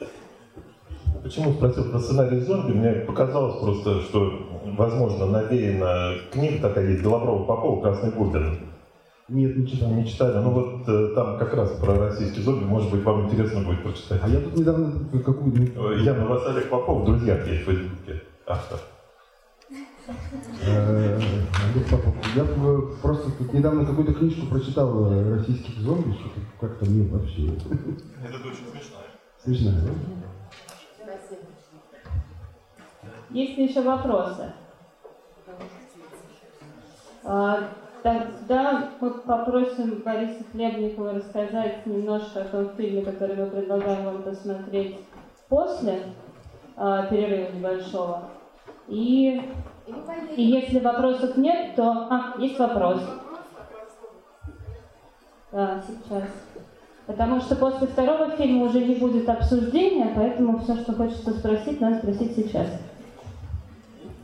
Почему 1.23 1.53
спросил 1.53 1.89
про 1.91 1.99
сценарий 1.99 2.39
зомби? 2.39 2.71
Мне 2.71 2.91
показалось 3.01 3.59
просто, 3.59 4.01
что, 4.01 4.31
возможно, 4.77 5.25
навеяна 5.25 6.13
книга 6.31 6.59
такая 6.69 6.89
есть 6.91 7.01
Голоброва 7.03 7.43
Попова 7.45 7.81
«Красный 7.81 8.11
Губин». 8.11 8.59
Нет, 9.29 9.57
не 9.57 9.67
читал. 9.67 9.89
Не 9.91 10.07
читали. 10.07 10.37
Ну 10.37 10.51
вот 10.51 10.87
э, 10.87 11.11
там 11.13 11.37
как 11.37 11.53
раз 11.53 11.71
про 11.71 11.97
российский 11.97 12.39
зомби, 12.41 12.63
может 12.63 12.89
быть, 12.91 13.03
вам 13.03 13.25
интересно 13.25 13.61
будет 13.61 13.83
прочитать. 13.83 14.21
А 14.23 14.29
я 14.29 14.39
тут 14.39 14.55
недавно 14.57 14.89
какую 15.19 15.53
Э, 15.53 15.99
Я 16.01 16.13
на 16.13 16.27
вас 16.27 16.47
Олег 16.47 16.69
Попов, 16.69 17.01
в 17.01 17.05
друзьях 17.05 17.45
есть 17.45 17.63
в 17.63 17.65
Фейсбуке, 17.65 18.21
автор. 18.45 18.79
Э, 20.65 21.19
Олег 21.73 21.89
Попов. 21.89 22.13
Я 22.37 22.43
э, 22.43 22.81
просто 23.01 23.29
тут 23.37 23.53
недавно 23.53 23.85
какую-то 23.85 24.13
книжку 24.13 24.45
прочитал 24.45 25.09
российских 25.09 25.77
зомби, 25.79 26.13
что-то 26.13 26.39
как-то 26.61 26.89
мне 26.89 27.05
вообще 27.09 27.47
Это 27.47 28.37
очень 28.47 28.65
смешно. 28.71 28.97
смешно. 29.43 29.71
да? 29.71 29.91
Есть 33.29 33.57
ли 33.57 33.65
еще 33.65 33.81
вопросы? 33.81 34.53
А, 37.23 37.69
Тогда 38.07 38.91
мы 39.01 39.09
попросим 39.09 40.01
Бориса 40.05 40.43
Хлебникова 40.51 41.13
рассказать 41.13 41.85
немножко 41.85 42.41
о 42.41 42.45
том 42.45 42.69
фильме, 42.77 43.01
который 43.01 43.35
мы 43.35 43.47
предлагаем 43.47 44.05
вам 44.05 44.23
посмотреть 44.23 44.97
после 45.49 46.03
э, 46.77 47.07
перерыва 47.09 47.51
небольшого. 47.53 48.29
И, 48.87 49.41
и 50.37 50.41
если 50.41 50.79
вопросов 50.79 51.35
нет, 51.35 51.75
то... 51.75 52.07
А, 52.09 52.35
есть 52.37 52.57
вопрос. 52.57 53.01
Да, 55.51 55.81
сейчас. 55.85 56.23
Потому 57.07 57.41
что 57.41 57.57
после 57.57 57.87
второго 57.87 58.31
фильма 58.31 58.65
уже 58.65 58.85
не 58.85 58.95
будет 58.95 59.27
обсуждения, 59.27 60.13
поэтому 60.15 60.59
все, 60.59 60.75
что 60.75 60.93
хочется 60.93 61.31
спросить, 61.31 61.81
надо 61.81 61.97
спросить 61.97 62.35
сейчас. 62.37 62.67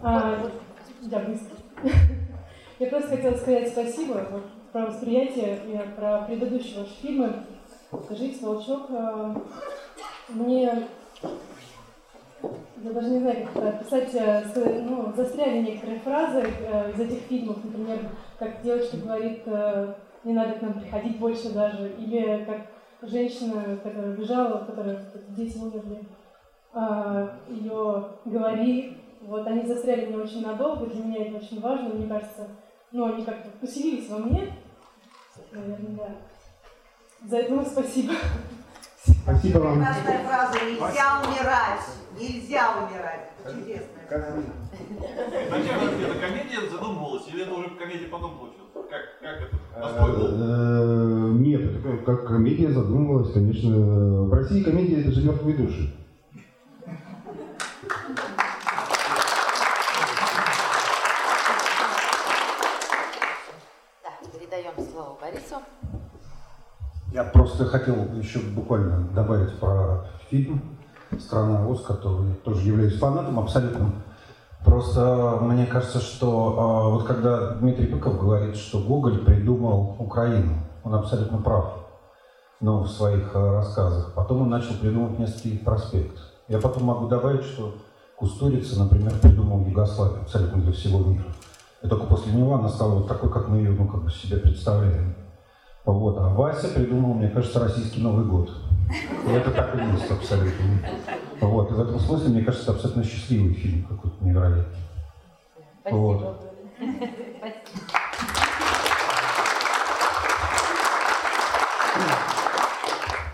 А, 0.05 0.37
да, 1.03 1.19
быстро. 1.19 1.55
Я 2.79 2.87
просто 2.87 3.15
хотела 3.15 3.35
сказать 3.35 3.69
спасибо 3.69 4.43
про 4.73 4.87
восприятие 4.87 5.59
и 5.65 5.95
про 5.95 6.23
предыдущие 6.23 6.79
ваши 6.79 6.93
фильмы. 7.01 7.33
Скажите, 8.05 8.45
Волчок, 8.45 8.87
а, 8.89 9.41
мне 10.27 10.87
я 12.83 12.91
даже 12.91 13.11
не 13.11 13.19
знаю, 13.19 13.47
как 13.47 13.55
это 13.55 13.69
описать, 13.69 14.13
э, 14.15 14.81
ну, 14.81 15.13
застряли 15.15 15.61
некоторые 15.61 16.01
фразы 16.01 16.41
э, 16.41 16.91
из 16.91 16.99
этих 16.99 17.19
фильмов, 17.29 17.63
например, 17.63 17.99
как 18.37 18.61
девочка 18.61 18.97
говорит, 18.97 19.43
э, 19.45 19.93
не 20.25 20.33
надо 20.33 20.55
к 20.55 20.61
нам 20.61 20.73
приходить 20.73 21.17
больше 21.17 21.53
даже, 21.53 21.93
или 21.97 22.43
как 22.43 23.09
женщина, 23.09 23.77
которая 23.81 24.17
бежала, 24.17 24.65
которая 24.65 24.99
дети 25.29 25.57
умерли, 25.57 26.01
ее 27.47 28.05
говори, 28.25 29.02
вот 29.27 29.47
они 29.47 29.65
застряли 29.65 30.05
мне 30.07 30.17
очень 30.17 30.41
надолго, 30.41 30.85
для 30.85 31.03
меня 31.03 31.27
это 31.27 31.37
очень 31.37 31.61
важно, 31.61 31.89
мне 31.89 32.07
кажется, 32.07 32.47
ну, 32.91 33.05
они 33.13 33.23
как-то 33.23 33.49
поселились 33.59 34.09
во 34.09 34.19
мне, 34.19 34.53
наверное, 35.51 35.97
да. 35.97 36.09
За 37.27 37.37
это 37.37 37.55
вам 37.55 37.65
спасибо. 37.65 38.13
Спасибо 39.05 39.59
вам. 39.59 39.77
Прекрасная 39.79 40.23
фраза 40.25 40.59
«Нельзя 40.65 41.21
умирать». 41.21 41.79
Нельзя 42.19 42.73
умирать. 42.77 43.31
Это 43.43 43.53
чудесная 43.53 44.07
фраза. 44.07 44.43
Зачем 45.49 45.75
эта 45.79 46.19
комедия 46.19 46.69
задумывалась? 46.69 47.27
Или 47.27 47.43
это 47.43 47.53
уже 47.53 47.69
комедия 47.71 48.07
потом 48.07 48.37
получилась? 48.37 48.69
Как, 48.73 49.19
как 49.21 49.41
это? 49.41 49.57
Э, 49.75 51.31
Нет, 51.33 51.61
это 51.61 51.97
как 52.05 52.27
комедия 52.27 52.69
задумывалась, 52.69 53.33
конечно. 53.33 54.23
В 54.23 54.33
России 54.33 54.63
комедия 54.63 55.01
это 55.01 55.11
же 55.11 55.23
мертвые 55.25 55.57
души. 55.57 55.93
Я 67.13 67.23
просто 67.23 67.65
хотел 67.65 67.95
еще 68.15 68.39
буквально 68.39 69.07
добавить 69.13 69.59
про 69.59 70.07
фильм 70.31 70.79
«Страна 71.19 71.67
Оз», 71.67 71.81
который 71.81 72.33
тоже 72.43 72.67
являюсь 72.67 72.97
фанатом 72.97 73.37
абсолютным. 73.37 74.01
Просто 74.65 75.37
мне 75.39 75.67
кажется, 75.67 75.99
что 75.99 76.55
а, 76.57 76.89
вот 76.89 77.05
когда 77.05 77.51
Дмитрий 77.51 77.85
Быков 77.85 78.19
говорит, 78.19 78.55
что 78.55 78.79
Гоголь 78.79 79.19
придумал 79.19 79.95
Украину, 79.99 80.55
он 80.83 80.95
абсолютно 80.95 81.37
прав 81.37 81.85
ну, 82.59 82.79
в 82.79 82.89
своих 82.89 83.29
а, 83.35 83.57
рассказах. 83.57 84.13
Потом 84.15 84.41
он 84.41 84.49
начал 84.49 84.73
придумывать 84.73 85.19
Невский 85.19 85.59
проспект. 85.59 86.17
Я 86.47 86.57
потом 86.57 86.85
могу 86.85 87.07
добавить, 87.07 87.43
что 87.43 87.75
Кустурица, 88.15 88.79
например, 88.79 89.13
придумал 89.21 89.63
Югославию 89.67 90.21
абсолютно 90.21 90.63
для 90.63 90.71
всего 90.71 90.97
мира. 91.03 91.25
И 91.83 91.87
только 91.87 92.07
после 92.07 92.33
него 92.33 92.55
она 92.55 92.69
стала 92.69 92.95
вот 92.95 93.07
такой, 93.07 93.31
как 93.31 93.49
мы 93.49 93.57
ее 93.57 93.71
ну, 93.71 93.87
как 93.87 94.03
бы 94.03 94.09
себе 94.09 94.37
представляем. 94.37 95.13
Вот. 95.85 96.17
А 96.17 96.29
Вася 96.29 96.69
придумал, 96.69 97.13
мне 97.13 97.29
кажется, 97.29 97.59
российский 97.59 98.01
Новый 98.01 98.25
год. 98.25 98.49
И 99.27 99.31
это 99.31 99.51
так 99.51 99.75
и 99.75 99.91
есть 99.93 100.09
абсолютно. 100.11 100.65
Вот. 101.41 101.71
И 101.71 101.73
в 101.73 101.81
этом 101.81 101.99
смысле, 101.99 102.29
мне 102.29 102.41
кажется, 102.43 102.65
это 102.65 102.75
абсолютно 102.75 103.03
счастливый 103.03 103.53
фильм 103.53 103.83
какой-то 103.85 104.23
невероятный. 104.23 104.65
Спасибо. 105.81 105.97
Вот. 105.97 106.39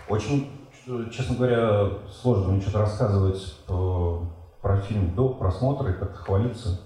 Очень, 0.10 0.50
честно 1.12 1.36
говоря, 1.36 1.90
сложно 2.22 2.54
мне 2.54 2.62
что-то 2.62 2.80
рассказывать 2.80 3.56
э, 3.68 4.20
про 4.62 4.78
фильм 4.82 5.14
до 5.16 5.30
просмотра 5.30 5.92
и 5.92 5.94
как-то 5.94 6.18
хвалиться. 6.18 6.80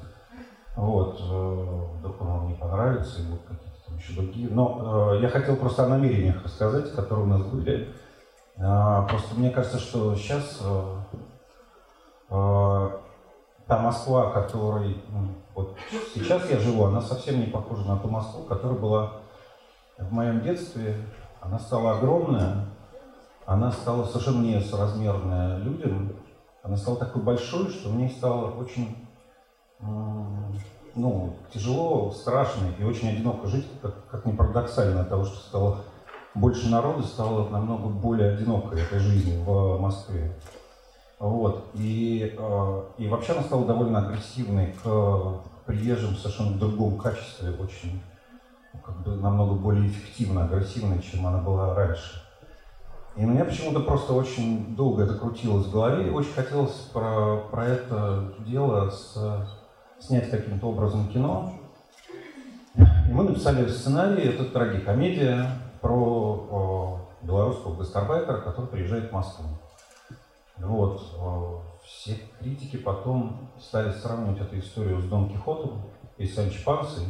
Вот. 0.76 1.20
э, 1.22 1.86
Вдруг 2.00 2.22
он 2.22 2.28
вам 2.28 2.48
не 2.50 2.56
понравится, 2.56 3.22
и 3.22 3.26
какие-то 3.48 3.48
там 3.48 3.73
другие. 4.10 4.50
Но 4.50 5.14
э, 5.16 5.22
я 5.22 5.30
хотел 5.30 5.56
просто 5.56 5.86
о 5.86 5.88
намерениях 5.88 6.44
рассказать, 6.44 6.94
которые 6.94 7.26
у 7.26 7.30
нас 7.30 7.42
были. 7.44 7.94
А, 8.58 9.04
Просто 9.04 9.36
мне 9.36 9.50
кажется, 9.50 9.80
что 9.80 10.16
сейчас 10.16 10.60
э, 10.62 10.96
э, 12.30 12.90
та 13.68 13.80
Москва, 13.80 14.32
которой 14.32 15.02
м, 15.10 15.36
вот 15.56 15.76
сейчас 16.14 16.50
я 16.50 16.60
живу, 16.60 16.86
она 16.86 17.02
совсем 17.02 17.40
не 17.40 17.48
похожа 17.48 17.88
на 17.88 17.98
ту 17.98 18.10
Москву, 18.10 18.44
которая 18.44 18.78
была 18.78 19.14
в 19.98 20.12
моем 20.12 20.42
детстве. 20.42 20.98
Она 21.42 21.60
стала 21.60 21.98
огромная, 21.98 22.66
она 23.46 23.72
стала 23.72 24.06
совершенно 24.06 24.44
несоразмерная 24.44 25.58
людям. 25.58 26.14
Она 26.62 26.78
стала 26.78 26.98
такой 26.98 27.22
большой, 27.22 27.70
что 27.70 27.90
мне 27.90 28.10
стало 28.10 28.52
очень 28.52 29.08
ну, 30.96 31.36
тяжело, 31.54 32.12
страшно 32.12 32.68
и 32.78 32.84
очень 32.84 33.10
одиноко 33.10 33.48
жить, 33.48 33.68
как, 33.82 34.08
как 34.08 34.26
ни 34.26 34.32
парадоксально, 34.32 35.02
от 35.02 35.10
того, 35.10 35.26
что 35.26 35.38
стало 35.38 35.78
больше 36.36 36.70
народу, 36.70 37.04
стало 37.04 37.50
намного 37.50 37.90
более 37.90 38.34
одиноко 38.34 38.76
этой 38.76 39.00
жизни 39.00 39.44
в 39.44 39.80
Москве. 39.80 40.36
Вот. 41.20 41.70
И, 41.74 42.36
э, 42.38 42.84
и 42.98 43.08
вообще 43.08 43.34
она 43.34 43.44
стала 43.44 43.66
довольно 43.66 44.00
агрессивной 44.00 44.74
к 44.84 45.42
приезжим 45.66 46.16
совершенно 46.16 46.52
в 46.52 46.60
другом 46.60 46.98
качестве, 46.98 47.52
очень 47.52 48.02
ну, 48.74 48.80
как 48.82 49.02
бы 49.04 49.16
намного 49.16 49.54
более 49.54 49.88
эффективно 49.88 50.46
агрессивной, 50.46 51.02
чем 51.02 51.26
она 51.26 51.38
была 51.38 51.74
раньше. 51.74 52.22
И 53.16 53.24
у 53.24 53.28
меня 53.28 53.46
почему-то 53.46 53.80
просто 53.80 54.14
очень 54.14 54.76
долго 54.76 55.04
это 55.04 55.14
крутилось 55.14 55.68
в 55.68 55.72
голове, 55.72 56.08
и 56.08 56.12
очень 56.12 56.34
хотелось 56.34 56.74
про, 56.92 57.38
про 57.52 57.66
это 57.68 58.34
дело 58.40 58.90
с, 58.90 59.16
снять 60.08 60.30
каким-то 60.30 60.68
образом 60.68 61.08
кино. 61.10 61.54
И 62.76 63.12
мы 63.12 63.24
написали 63.24 63.68
сценарий, 63.70 64.24
это 64.24 64.46
трагикомедия 64.46 65.50
про 65.82 66.48
о, 66.52 67.00
белорусского 67.22 67.76
гастарбайтера, 67.76 68.42
который 68.42 68.68
приезжает 68.68 69.10
в 69.10 69.14
Москву. 69.14 69.46
Вот. 70.58 71.02
о, 71.20 71.62
Все 71.84 72.18
критики 72.40 72.78
потом 72.78 73.50
стали 73.60 73.92
сравнивать 73.92 74.42
эту 74.42 74.60
историю 74.60 75.00
с 75.00 75.06
Дон 75.06 75.30
Кихотом 75.30 75.82
и 76.18 76.28
Санчо 76.28 76.60
Пансой, 76.66 77.06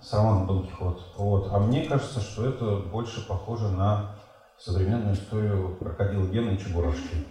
с 0.00 0.12
романом 0.12 0.46
Дон 0.46 0.66
Кихот. 0.66 1.02
Вот. 1.16 1.48
А 1.52 1.58
мне 1.58 1.84
кажется, 1.86 2.20
что 2.20 2.46
это 2.46 2.76
больше 2.90 3.26
похоже 3.26 3.68
на 3.68 4.16
современную 4.58 5.14
историю 5.14 5.76
крокодила 5.78 6.26
Гена 6.26 6.50
и 6.50 6.58
Чебурашки. 6.58 7.26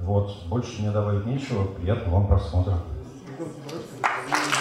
Вот, 0.00 0.32
больше 0.46 0.80
мне 0.80 0.90
добавить 0.90 1.26
нечего. 1.26 1.64
Приятного 1.64 2.14
вам 2.16 2.28
просмотра. 2.28 2.78
Спасибо. 3.26 4.57